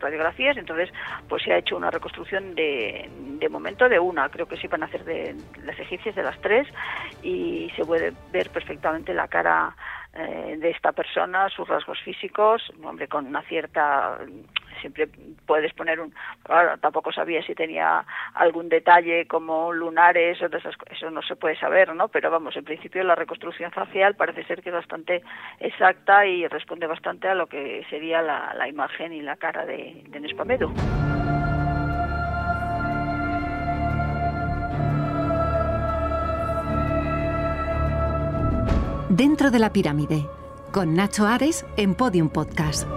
radiografías. 0.00 0.56
Entonces 0.56 0.92
pues 1.28 1.44
se 1.44 1.52
ha 1.52 1.58
hecho 1.58 1.76
una 1.76 1.92
reconstrucción 1.92 2.56
de, 2.56 3.08
de 3.38 3.48
momento 3.48 3.88
de 3.88 4.00
una. 4.00 4.28
Creo 4.30 4.48
que 4.48 4.56
sí 4.56 4.66
van 4.66 4.82
a 4.82 4.86
hacer 4.86 5.04
de 5.04 5.36
las 5.64 5.78
egipcias 5.78 6.16
de 6.16 6.24
las 6.24 6.40
tres 6.40 6.66
y 7.22 7.70
se 7.76 7.84
puede 7.84 8.12
ver 8.32 8.50
perfectamente 8.50 9.14
la 9.14 9.28
cara 9.28 9.76
eh, 10.12 10.56
de 10.58 10.70
esta 10.70 10.90
persona, 10.90 11.48
sus 11.50 11.68
rasgos 11.68 12.00
físicos, 12.00 12.68
un 12.78 12.84
hombre 12.84 13.06
con 13.06 13.26
una 13.28 13.42
cierta 13.42 14.18
siempre 14.82 15.08
puedes 15.46 15.72
poner 15.72 15.98
un 15.98 16.12
claro, 16.42 16.76
tampoco 16.78 17.10
sabía 17.12 17.42
si 17.42 17.54
tenía 17.54 18.04
algún 18.34 18.68
detalle 18.68 19.26
como 19.26 19.72
lunares 19.72 20.42
o 20.42 20.48
de 20.50 20.58
esas 20.58 20.74
eso 20.90 21.10
no 21.10 21.22
se 21.22 21.36
puede 21.36 21.56
saber 21.56 21.94
no 21.94 22.08
pero 22.08 22.30
vamos 22.30 22.54
en 22.56 22.64
principio 22.64 23.02
la 23.04 23.14
reconstrucción 23.14 23.70
facial 23.70 24.14
parece 24.14 24.44
ser 24.44 24.60
que 24.62 24.68
es 24.68 24.74
bastante 24.74 25.22
exacta 25.60 26.26
y 26.26 26.46
responde 26.48 26.86
bastante 26.86 27.28
a 27.28 27.34
lo 27.34 27.46
que 27.46 27.86
sería 27.88 28.20
la, 28.20 28.52
la 28.54 28.68
imagen 28.68 29.14
y 29.14 29.22
la 29.22 29.36
cara 29.36 29.64
de, 29.64 30.02
de 30.08 30.20
Nespamedu. 30.20 30.72
Dentro 39.14 39.50
de 39.50 39.58
la 39.58 39.74
pirámide, 39.74 40.26
con 40.72 40.94
Nacho 40.94 41.26
Ares 41.26 41.66
en 41.76 41.94
Podium 41.94 42.30
Podcast. 42.30 42.88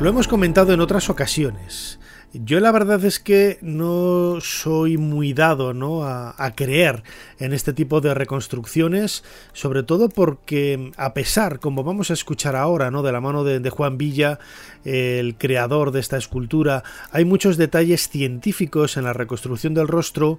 Lo 0.00 0.10
hemos 0.10 0.28
comentado 0.28 0.72
en 0.72 0.80
otras 0.80 1.10
ocasiones. 1.10 1.98
Yo 2.32 2.60
la 2.60 2.70
verdad 2.70 3.04
es 3.04 3.18
que 3.18 3.58
no 3.62 4.38
soy 4.40 4.96
muy 4.96 5.32
dado 5.32 5.74
¿no? 5.74 6.04
a, 6.04 6.52
creer 6.54 7.02
en 7.40 7.52
este 7.52 7.72
tipo 7.72 8.00
de 8.00 8.14
reconstrucciones, 8.14 9.24
sobre 9.52 9.82
todo 9.82 10.08
porque 10.08 10.92
a 10.96 11.14
pesar, 11.14 11.58
como 11.58 11.82
vamos 11.82 12.10
a 12.10 12.14
escuchar 12.14 12.54
ahora, 12.54 12.92
¿no? 12.92 13.02
de 13.02 13.10
la 13.10 13.20
mano 13.20 13.42
de, 13.42 13.70
Juan 13.70 13.98
Villa, 13.98 14.38
el 14.84 15.36
creador 15.36 15.90
de 15.90 15.98
esta 15.98 16.16
escultura, 16.16 16.84
hay 17.10 17.24
muchos 17.24 17.56
detalles 17.56 18.08
científicos 18.08 18.96
en 18.96 19.04
la 19.04 19.14
reconstrucción 19.14 19.74
del 19.74 19.88
rostro 19.88 20.38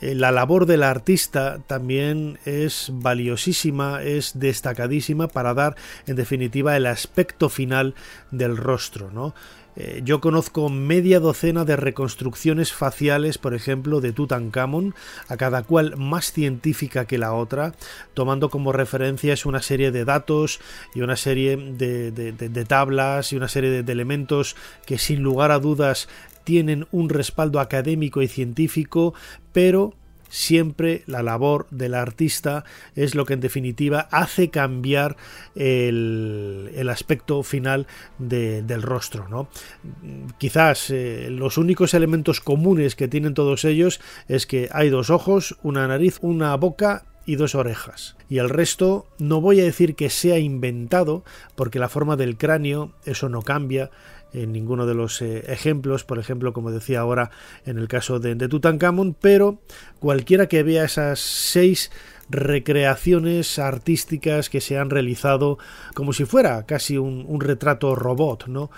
la 0.00 0.30
labor 0.30 0.66
del 0.66 0.82
artista 0.82 1.60
también 1.66 2.38
es 2.44 2.90
valiosísima, 2.92 4.02
es 4.02 4.38
destacadísima 4.38 5.28
para 5.28 5.54
dar 5.54 5.76
en 6.06 6.16
definitiva 6.16 6.76
el 6.76 6.86
aspecto 6.86 7.48
final 7.48 7.94
del 8.30 8.56
rostro, 8.56 9.10
¿no? 9.10 9.34
Eh, 9.80 10.00
yo 10.04 10.20
conozco 10.20 10.68
media 10.70 11.20
docena 11.20 11.64
de 11.64 11.76
reconstrucciones 11.76 12.72
faciales, 12.72 13.38
por 13.38 13.54
ejemplo, 13.54 14.00
de 14.00 14.12
Tutankamón, 14.12 14.96
a 15.28 15.36
cada 15.36 15.62
cual 15.62 15.96
más 15.96 16.32
científica 16.32 17.04
que 17.04 17.16
la 17.16 17.32
otra, 17.32 17.74
tomando 18.12 18.50
como 18.50 18.72
referencias 18.72 19.46
una 19.46 19.62
serie 19.62 19.92
de 19.92 20.04
datos 20.04 20.58
y 20.96 21.02
una 21.02 21.14
serie 21.14 21.56
de, 21.56 22.64
tablas 22.66 23.32
y 23.32 23.36
una 23.36 23.46
serie 23.46 23.84
de 23.84 23.92
elementos 23.92 24.56
que 24.84 24.98
sin 24.98 25.22
lugar 25.22 25.52
a 25.52 25.60
dudas 25.60 26.08
tienen 26.48 26.86
un 26.92 27.10
respaldo 27.10 27.60
académico 27.60 28.22
y 28.22 28.26
científico, 28.26 29.12
pero 29.52 29.92
siempre 30.30 31.02
la 31.04 31.22
labor 31.22 31.66
del 31.70 31.92
artista 31.92 32.64
es 32.96 33.14
lo 33.14 33.26
que 33.26 33.34
en 33.34 33.40
definitiva 33.40 34.08
hace 34.10 34.48
cambiar 34.48 35.18
el, 35.54 36.88
aspecto 36.90 37.42
final 37.42 37.86
del 38.18 38.80
rostro. 38.80 39.28
¿no? 39.28 39.48
Quizás 40.38 40.88
eh, 40.88 41.28
los 41.30 41.58
únicos 41.58 41.92
elementos 41.92 42.40
comunes 42.40 42.96
que 42.96 43.08
tienen 43.08 43.34
todos 43.34 43.66
ellos 43.66 44.00
es 44.26 44.46
que 44.46 44.70
hay 44.72 44.88
dos 44.88 45.10
ojos, 45.10 45.58
una 45.62 45.86
nariz, 45.86 46.16
una 46.22 46.56
boca 46.56 47.04
y 47.26 47.36
dos 47.36 47.54
orejas. 47.54 48.16
Y 48.30 48.38
el 48.38 48.48
resto 48.48 49.06
no 49.18 49.42
voy 49.42 49.60
a 49.60 49.64
decir 49.64 49.96
que 49.96 50.08
sea 50.08 50.38
inventado, 50.38 51.24
porque 51.56 51.78
la 51.78 51.90
forma 51.90 52.16
del 52.16 52.38
cráneo, 52.38 52.92
eso 53.04 53.28
no 53.28 53.42
cambia, 53.42 53.90
en 54.32 54.52
ninguno 54.52 54.86
de 54.86 54.94
los 54.94 55.22
eh, 55.22 55.44
ejemplos, 55.48 56.04
por 56.04 56.18
ejemplo, 56.18 56.52
como 56.52 56.70
decía 56.70 57.00
ahora 57.00 57.30
en 57.64 57.78
el 57.78 57.88
caso 57.88 58.18
de, 58.20 58.36
Tutankamón, 58.48 59.14
pero 59.18 59.60
cualquiera 59.98 60.46
que 60.46 60.62
vea 60.62 60.84
esas 60.84 61.20
seis 61.20 61.90
recreaciones 62.30 63.58
artísticas 63.58 64.50
que 64.50 64.60
se 64.60 64.78
han 64.78 64.90
realizado 64.90 65.58
como 65.94 66.12
si 66.12 66.24
fuera 66.24 66.66
casi 66.66 66.98
un, 66.98 67.40
retrato 67.40 67.94
robot, 67.94 68.46
¿no? 68.48 68.70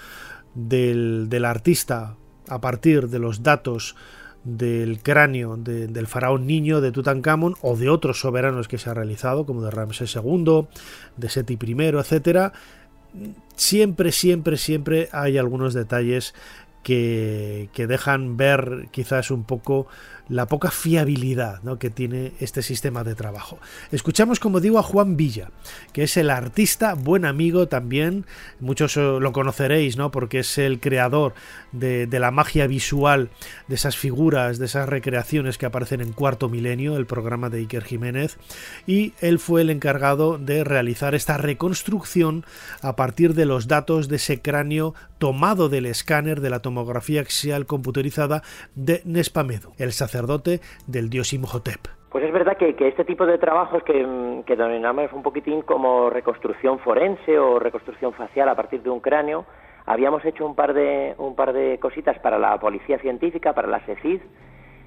Del, 0.54 1.28
del, 1.28 1.44
artista 1.44 2.16
a 2.48 2.60
partir 2.60 3.08
de 3.08 3.20
los 3.20 3.42
datos 3.42 3.94
del 4.42 5.00
cráneo 5.02 5.56
del 5.56 6.06
faraón 6.06 6.46
niño 6.46 6.80
de 6.80 6.92
Tutankamón 6.92 7.56
o 7.60 7.76
de 7.76 7.90
otros 7.90 8.20
soberanos 8.20 8.68
que 8.68 8.78
se 8.78 8.88
ha 8.88 8.94
realizado, 8.94 9.44
como 9.44 9.62
de 9.62 9.70
Ramsés 9.70 10.16
II, 10.16 10.66
de 11.16 11.28
Seti 11.28 11.58
I, 11.60 11.82
etcétera, 11.82 12.52
siempre, 13.60 14.10
siempre, 14.10 14.56
siempre 14.56 15.08
hay 15.12 15.36
algunos 15.36 15.74
detalles 15.74 16.34
que, 16.82 17.68
que, 17.74 17.86
dejan 17.86 18.38
ver 18.38 18.88
quizás 18.90 19.30
un 19.30 19.44
poco 19.44 19.86
la 20.30 20.46
poca 20.46 20.70
fiabilidad 20.70 21.60
que 21.78 21.90
tiene 21.90 22.32
este 22.40 22.62
sistema 22.62 23.04
de 23.04 23.14
trabajo. 23.14 23.58
Escuchamos, 23.90 24.38
como 24.38 24.60
digo, 24.60 24.78
a 24.78 24.82
Juan 24.82 25.16
Villa, 25.16 25.50
que 25.92 26.04
es 26.04 26.16
el 26.16 26.30
artista, 26.30 26.94
buen 26.94 27.24
amigo 27.24 27.66
también, 27.66 28.24
muchos 28.60 28.96
eh, 28.96 29.00
lo 29.00 29.32
conoceréis, 29.32 29.96
¿no? 29.96 30.10
porque 30.10 30.40
es 30.40 30.58
el 30.58 30.80
creador 30.80 31.34
de, 31.72 32.06
la 32.20 32.30
magia 32.30 32.66
visual, 32.66 33.30
de 33.66 33.74
esas 33.74 33.96
figuras, 33.96 34.58
de 34.58 34.66
esas 34.66 34.88
recreaciones 34.88 35.58
que 35.58 35.66
aparecen 35.66 36.00
en 36.00 36.12
Cuarto 36.12 36.48
Milenio, 36.48 36.96
el 36.96 37.06
programa 37.06 37.50
de 37.50 37.58
Iker 37.58 37.84
Jiménez, 37.84 38.36
y 38.86 39.14
él 39.20 39.38
fue 39.38 39.62
el 39.62 39.70
encargado 39.70 40.38
de 40.38 40.62
realizar 40.64 41.14
esta 41.14 41.38
reconstrucción 41.38 42.44
a 42.82 42.94
partir 42.94 43.34
de 43.34 43.46
los 43.46 43.66
datos 43.66 44.08
de 44.08 44.16
ese 44.16 44.40
cráneo 44.40 44.94
tomado 45.18 45.68
del 45.68 45.86
escáner 45.86 46.40
de 46.40 46.50
la 46.50 46.60
tomografía 46.60 47.20
axial 47.20 47.66
computerizada 47.66 48.42
de 48.74 49.02
Nespamedu, 49.04 49.72
el 49.78 49.92
sacerdote 49.92 50.19
del 50.86 51.10
dios 51.10 51.32
Imhotep. 51.32 51.80
Pues 52.10 52.24
es 52.24 52.32
verdad 52.32 52.56
que, 52.56 52.74
este 52.78 53.04
tipo 53.04 53.24
de 53.24 53.38
trabajos 53.38 53.84
que, 53.84 54.42
que 54.44 54.56
denominamos 54.56 55.12
un 55.12 55.22
poquitín 55.22 55.62
como 55.62 56.10
reconstrucción 56.10 56.80
forense 56.80 57.38
o 57.38 57.58
reconstrucción 57.60 58.12
facial 58.14 58.48
a 58.48 58.56
partir 58.56 58.82
de 58.82 58.90
un 58.90 59.00
cráneo, 59.00 59.46
habíamos 59.86 60.24
hecho 60.24 60.44
un 60.44 60.54
par 60.54 60.74
de, 60.74 61.14
un 61.18 61.36
par 61.36 61.52
de 61.52 61.78
cositas 61.78 62.18
para 62.18 62.38
la 62.38 62.58
Policía 62.58 62.98
Científica, 62.98 63.52
para 63.52 63.68
la 63.68 63.84
SECID, 63.86 64.20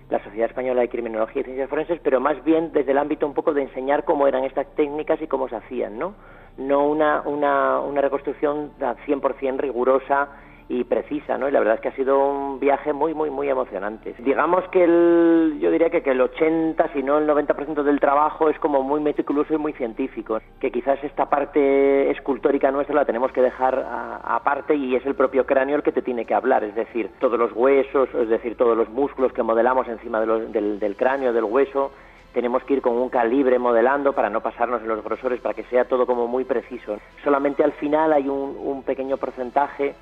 la 0.10 0.24
Sociedad 0.24 0.50
Española 0.50 0.82
de 0.82 0.90
Criminología 0.90 1.42
y 1.42 1.46
Ciencias 1.46 1.70
Forenses, 1.70 2.00
pero 2.04 2.20
más 2.20 2.44
bien 2.44 2.72
desde 2.74 2.92
el 2.92 2.98
ámbito 2.98 3.26
un 3.26 3.34
poco 3.34 3.54
de 3.54 3.64
enseñar 3.64 4.04
cómo 4.04 4.28
eran 4.28 4.44
estas 4.44 4.68
técnicas 4.76 5.22
y 5.22 5.28
cómo 5.28 5.48
se 5.48 5.56
hacían, 5.56 5.98
¿no? 5.98 6.16
No 6.58 6.86
una, 6.88 7.22
una, 7.26 7.80
una 7.80 8.02
reconstrucción 8.02 8.72
100% 8.80 9.58
rigurosa 9.58 10.30
y 10.74 10.84
precisa, 10.84 11.38
¿no? 11.38 11.48
Y 11.48 11.52
la 11.52 11.60
verdad 11.60 11.76
es 11.76 11.82
que 11.82 11.90
ha 11.90 11.96
sido 11.96 12.18
un 12.18 12.60
viaje 12.60 12.94
muy, 12.94 13.14
muy, 13.14 13.30
muy 13.30 13.48
emocionante. 13.48 14.16
Digamos 14.20 14.68
que 14.70 14.84
el, 14.84 15.60
yo 15.60 15.70
diría 15.70 15.90
que, 15.90 16.02
que 16.02 16.12
el 16.12 16.22
80, 16.22 16.92
si 16.94 17.04
no 17.04 17.20
el 17.20 17.28
90% 17.28 17.84
del 17.84 18.00
trabajo 18.00 18.50
es 18.50 18.58
como 18.58 18.82
muy 18.82 19.00
meticuloso 19.00 19.54
y 19.54 19.58
muy 19.58 19.74
científico, 19.74 20.40
que 20.60 20.72
quizás 20.72 21.04
esta 21.04 21.30
parte 21.30 22.10
escultórica 22.10 22.72
nuestra 22.72 22.96
la 22.96 23.06
tenemos 23.06 23.32
que 23.32 23.42
dejar 23.42 23.86
aparte 24.24 24.76
y 24.76 24.96
es 24.96 25.06
el 25.06 25.14
propio 25.14 25.46
cráneo 25.46 25.76
el 25.76 25.84
que 25.84 25.92
te 25.92 26.02
tiene 26.02 26.26
que 26.26 26.34
hablar, 26.34 26.64
es 26.64 26.74
decir, 26.74 27.12
todos 27.20 27.38
los 27.38 27.52
huesos, 27.54 28.10
es 28.16 28.30
decir, 28.30 28.58
todos 28.58 28.76
los 28.76 28.90
músculos 28.90 29.32
que 29.32 29.44
modelamos 29.44 29.88
encima 29.88 30.20
del, 30.20 30.80
del 30.80 30.96
cráneo, 30.96 31.34
del 31.34 31.44
hueso, 31.44 31.92
tenemos 32.34 32.64
que 32.64 32.74
ir 32.74 32.82
con 32.82 32.94
un 32.94 33.10
calibre 33.10 33.60
modelando 33.60 34.14
para 34.14 34.30
no 34.30 34.42
pasarnos 34.42 34.82
en 34.82 34.88
los 34.88 35.04
grosores, 35.04 35.40
para 35.40 35.54
que 35.54 35.64
sea 35.66 35.86
todo 35.86 36.08
como 36.08 36.28
muy 36.28 36.46
preciso. 36.46 36.98
Solamente 37.24 37.64
al 37.64 37.74
final 37.74 38.12
hay 38.12 38.28
un, 38.28 38.58
un 38.60 38.82
pequeño 38.82 39.18
porcentaje 39.18 39.94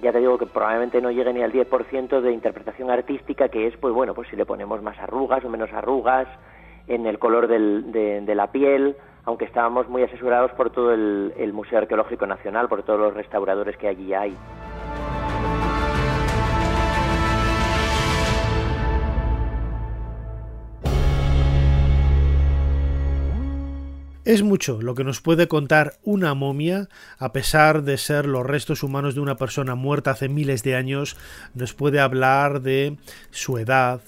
ya 0.00 0.12
te 0.12 0.18
digo 0.18 0.38
que 0.38 0.46
probablemente 0.46 1.00
no 1.00 1.10
llegue 1.10 1.32
ni 1.32 1.42
al 1.42 1.52
10% 1.52 2.20
de 2.20 2.32
interpretación 2.32 2.90
artística, 2.90 3.48
que 3.48 3.66
es, 3.66 3.76
pues 3.76 3.92
bueno, 3.92 4.14
pues 4.14 4.28
si 4.28 4.36
le 4.36 4.46
ponemos 4.46 4.82
más 4.82 4.98
arrugas 4.98 5.44
o 5.44 5.48
menos 5.48 5.72
arrugas 5.72 6.26
en 6.86 7.06
el 7.06 7.18
color 7.18 7.46
de, 7.46 8.34
la 8.34 8.50
piel, 8.50 8.96
aunque 9.24 9.44
estábamos 9.44 9.88
muy 9.88 10.02
asesorados 10.02 10.52
por 10.52 10.70
todo 10.70 10.92
el, 10.92 11.34
el 11.36 11.52
Museo 11.52 11.78
Arqueológico 11.78 12.26
Nacional, 12.26 12.68
por 12.68 12.82
todos 12.82 12.98
los 12.98 13.14
restauradores 13.14 13.76
que 13.76 13.88
allí 13.88 14.14
hay. 14.14 14.36
Es 24.24 24.44
mucho 24.44 24.80
lo 24.80 24.94
que 24.94 25.02
nos 25.02 25.20
puede 25.20 25.48
contar 25.48 25.94
una 26.04 26.34
momia, 26.34 26.88
a 27.18 27.32
pesar 27.32 27.82
de 27.82 27.98
ser 27.98 28.26
los 28.26 28.46
restos 28.46 28.84
humanos 28.84 29.16
de 29.16 29.20
una 29.20 29.36
persona 29.36 29.74
muerta 29.74 30.12
hace 30.12 30.28
miles 30.28 30.62
de 30.62 30.76
años, 30.76 31.16
nos 31.54 31.74
puede 31.74 31.98
hablar 31.98 32.62
de 32.62 32.98
su 33.32 33.58
edad, 33.58 34.00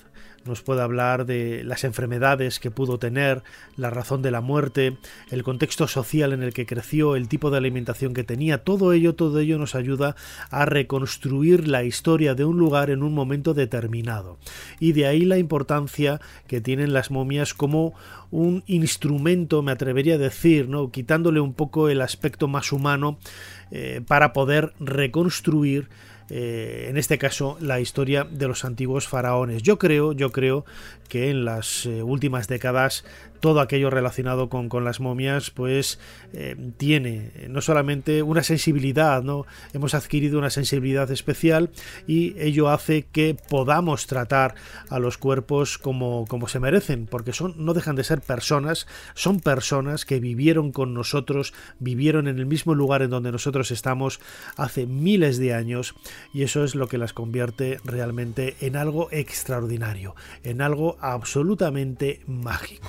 nos 0.47 0.63
puede 0.63 0.83
hablar 0.83 1.27
de 1.27 1.65
las 1.65 1.85
enfermedades 1.85 2.61
que 2.61 2.71
pudo 2.71 2.99
tener, 2.99 3.43
la 3.77 3.91
razón 3.91 4.23
de 4.23 4.31
la 4.31 4.41
muerte, 4.41 4.97
el 5.31 5.43
contexto 5.43 5.89
social 5.89 6.33
en 6.33 6.43
el 6.43 6.53
que 6.53 6.67
creció, 6.67 7.17
el 7.17 7.29
tipo 7.29 7.51
de 7.51 7.59
alimentación 7.59 8.15
que 8.15 8.25
tenía, 8.25 8.65
todo 8.65 8.93
ello, 8.93 9.15
todo 9.15 9.39
ello 9.39 9.59
nos 9.59 9.75
ayuda 9.75 10.17
a 10.51 10.67
reconstruir 10.67 11.69
la 11.69 11.85
historia 11.85 12.35
de 12.35 12.45
un 12.45 12.59
lugar 12.59 12.91
en 12.91 13.03
un 13.03 13.15
momento 13.15 13.55
determinado. 13.55 14.39
Y 14.81 14.93
de 14.93 15.07
ahí 15.07 15.25
la 15.25 15.39
importancia 15.39 16.21
que 16.47 16.61
tienen 16.61 16.93
las 16.93 17.11
momias 17.11 17.55
como 17.55 17.95
un 18.31 18.65
instrumento, 18.67 19.63
me 19.63 19.73
atrevería 19.73 20.15
a 20.15 20.19
decir, 20.19 20.69
¿no? 20.69 20.91
quitándole 20.91 21.41
un 21.41 21.55
poco 21.55 21.89
el 21.89 22.01
aspecto 22.01 22.49
más 22.49 22.73
humano 22.73 23.19
eh, 23.71 24.01
para 24.07 24.33
poder 24.33 24.73
reconstruir 24.81 25.89
eh, 26.31 26.87
en 26.89 26.97
este 26.97 27.19
caso 27.19 27.57
la 27.61 27.81
historia 27.81 28.25
de 28.25 28.49
los 28.49 28.65
antiguos 28.65 29.07
faraones. 29.09 29.63
Yo 29.63 29.79
creo, 29.79 30.13
yo 30.13 30.31
creo 30.33 30.65
que 31.09 31.31
en 31.31 31.45
las 31.45 31.87
eh, 31.87 32.03
últimas 32.03 32.49
décadas 32.49 33.05
todo 33.45 33.61
aquello 33.61 33.91
relacionado 33.91 34.49
con, 34.49 34.71
las 34.85 35.01
momias, 35.01 35.51
pues 35.51 36.01
eh, 36.33 36.57
tiene 36.79 37.31
no 37.51 37.61
solamente 37.61 38.23
una 38.23 38.43
sensibilidad, 38.43 39.23
¿no? 39.23 39.45
Hemos 39.75 39.93
adquirido 39.93 40.39
una 40.39 40.49
sensibilidad 40.49 41.11
especial 41.11 41.69
y 42.07 42.35
ello 42.41 42.71
hace 42.71 43.03
que 43.03 43.37
podamos 43.51 44.07
tratar 44.07 44.55
a 44.89 44.99
los 44.99 45.19
cuerpos 45.19 45.77
como, 45.77 46.25
como 46.27 46.49
se 46.49 46.59
merecen, 46.59 47.05
porque 47.05 47.35
son, 47.35 47.55
no 47.59 47.75
dejan 47.75 47.97
de 47.97 48.05
ser 48.05 48.23
personas, 48.23 48.87
son 49.13 49.41
personas 49.41 50.07
que 50.07 50.21
vivieron 50.21 50.73
con 50.73 50.95
nosotros, 50.95 51.53
vivieron 51.79 52.29
en 52.29 52.39
el 52.39 52.47
mismo 52.47 52.75
lugar 52.75 53.03
en 53.03 53.11
donde 53.11 53.31
nosotros 53.31 53.71
estamos 53.71 54.21
hace 54.57 54.87
miles 54.87 55.37
de 55.37 55.53
años 55.53 55.95
y 56.33 56.45
eso 56.45 56.65
es 56.65 56.75
lo 56.75 56.89
que 56.89 56.97
las 56.97 57.13
convierte 57.13 57.79
realmente 57.85 58.57
en 58.63 58.77
algo 58.77 59.09
extraordinario, 59.11 60.15
en 60.45 60.63
algo 60.63 60.97
absolutamente 61.03 62.23
mágico. 62.27 62.89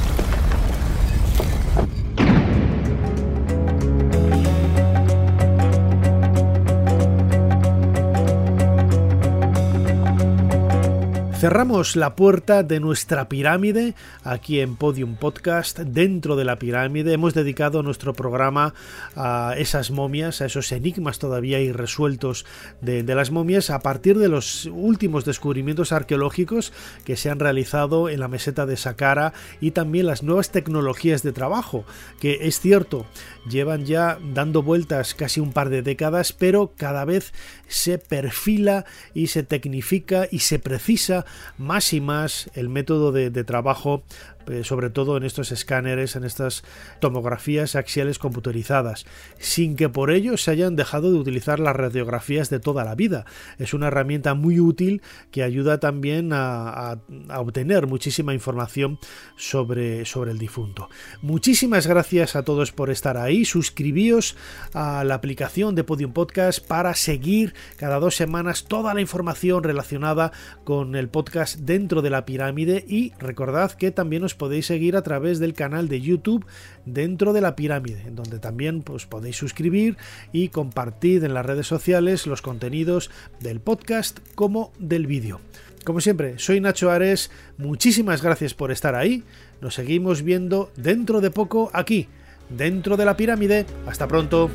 Cerramos 11.41 11.95
la 11.95 12.15
puerta 12.15 12.61
de 12.61 12.79
nuestra 12.79 13.27
pirámide 13.27 13.95
aquí 14.23 14.59
en 14.59 14.75
Podium 14.75 15.15
Podcast. 15.15 15.79
Dentro 15.79 16.35
de 16.35 16.45
la 16.45 16.59
pirámide 16.59 17.13
hemos 17.13 17.33
dedicado 17.33 17.81
nuestro 17.81 18.13
programa 18.13 18.75
a 19.15 19.55
esas 19.57 19.89
momias, 19.89 20.41
a 20.41 20.45
esos 20.45 20.71
enigmas 20.71 21.17
todavía 21.17 21.59
irresueltos 21.59 22.45
de, 22.81 23.01
las 23.01 23.31
momias 23.31 23.71
a 23.71 23.79
partir 23.79 24.19
de 24.19 24.29
los 24.29 24.67
últimos 24.67 25.25
descubrimientos 25.25 25.91
arqueológicos 25.91 26.73
que 27.05 27.15
se 27.15 27.31
han 27.31 27.39
realizado 27.39 28.07
en 28.07 28.19
la 28.19 28.27
meseta 28.27 28.67
de 28.67 28.77
Saqqara 28.77 29.33
y 29.59 29.71
también 29.71 30.05
las 30.05 30.21
nuevas 30.21 30.51
tecnologías 30.51 31.23
de 31.23 31.31
trabajo 31.31 31.85
que 32.19 32.37
es 32.41 32.59
cierto 32.59 33.07
llevan 33.49 33.87
ya 33.87 34.19
dando 34.31 34.61
vueltas 34.61 35.15
casi 35.15 35.39
un 35.39 35.53
par 35.53 35.69
de 35.69 35.81
décadas 35.81 36.33
pero 36.33 36.73
cada 36.77 37.03
vez 37.03 37.33
se 37.67 37.97
perfila 37.97 38.85
y 39.15 39.27
se 39.27 39.41
tecnifica 39.41 40.27
y 40.29 40.39
se 40.39 40.59
precisa 40.59 41.25
más 41.57 41.93
y 41.93 42.01
más 42.01 42.49
el 42.53 42.69
método 42.69 43.11
de, 43.11 43.43
trabajo 43.43 44.03
eh, 44.47 44.63
sobre 44.63 44.89
todo 44.89 45.17
en 45.17 45.23
estos 45.23 45.51
escáneres, 45.51 46.15
en 46.15 46.23
estas 46.23 46.63
tomografías 46.99 47.75
axiales 47.75 48.19
computarizadas, 48.19 49.05
sin 49.39 49.75
que 49.75 49.89
por 49.89 50.11
ello 50.11 50.37
se 50.37 50.51
hayan 50.51 50.75
dejado 50.75 51.11
de 51.11 51.19
utilizar 51.19 51.59
las 51.59 51.75
radiografías 51.75 52.49
de 52.49 52.59
toda 52.59 52.83
la 52.83 52.95
vida. 52.95 53.25
Es 53.57 53.73
una 53.73 53.87
herramienta 53.87 54.33
muy 54.33 54.59
útil 54.59 55.01
que 55.31 55.43
ayuda 55.43 55.79
también 55.79 56.31
a, 56.33 56.99
obtener 57.35 57.87
muchísima 57.87 58.33
información 58.33 58.99
sobre, 59.35 60.05
sobre 60.05 60.31
el 60.31 60.37
difunto. 60.37 60.89
Muchísimas 61.21 61.87
gracias 61.87 62.35
a 62.35 62.43
todos 62.43 62.71
por 62.71 62.89
estar 62.89 63.17
ahí. 63.17 63.45
Suscribíos 63.45 64.35
a 64.73 65.03
la 65.03 65.15
aplicación 65.15 65.75
de 65.75 65.83
Podium 65.83 66.13
Podcast 66.13 66.65
para 66.65 66.93
seguir 66.95 67.53
cada 67.77 67.99
dos 67.99 68.15
semanas 68.15 68.65
toda 68.65 68.93
la 68.93 69.01
información 69.01 69.63
relacionada 69.63 70.31
con 70.63 70.95
el 70.95 71.09
podcast 71.09 71.59
dentro 71.59 72.01
de 72.01 72.09
la 72.09 72.25
pirámide 72.25 72.85
y 72.87 73.13
recordad 73.19 73.71
que 73.73 73.91
también 73.91 74.23
os 74.23 74.30
podéis 74.35 74.65
seguir 74.65 74.95
a 74.95 75.01
través 75.01 75.39
del 75.39 75.53
canal 75.53 75.87
de 75.87 76.01
YouTube 76.01 76.45
dentro 76.85 77.33
de 77.33 77.41
la 77.41 77.55
pirámide, 77.55 78.03
en 78.07 78.15
donde 78.15 78.39
también 78.39 78.81
pues, 78.81 79.05
podéis 79.05 79.37
suscribir 79.37 79.97
y 80.31 80.49
compartir 80.49 81.23
en 81.23 81.33
las 81.33 81.45
redes 81.45 81.67
sociales 81.67 82.27
los 82.27 82.41
contenidos 82.41 83.11
del 83.39 83.59
podcast 83.59 84.19
como 84.35 84.71
del 84.79 85.07
vídeo. 85.07 85.39
Como 85.83 85.99
siempre, 85.99 86.37
soy 86.37 86.61
Nacho 86.61 86.91
Ares, 86.91 87.31
muchísimas 87.57 88.21
gracias 88.21 88.53
por 88.53 88.71
estar 88.71 88.93
ahí, 88.93 89.23
nos 89.61 89.73
seguimos 89.73 90.21
viendo 90.21 90.71
dentro 90.75 91.21
de 91.21 91.31
poco 91.31 91.71
aquí, 91.73 92.07
dentro 92.49 92.97
de 92.97 93.05
la 93.05 93.17
pirámide. 93.17 93.65
Hasta 93.87 94.07
pronto. 94.07 94.49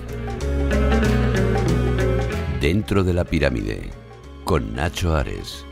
Dentro 2.60 3.04
de 3.04 3.12
la 3.12 3.24
pirámide, 3.24 3.90
con 4.44 4.74
Nacho 4.74 5.14
Ares, 5.14 5.64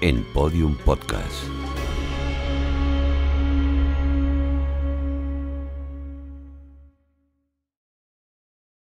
en 0.00 0.24
Podium 0.32 0.76
Podcast. 0.76 1.65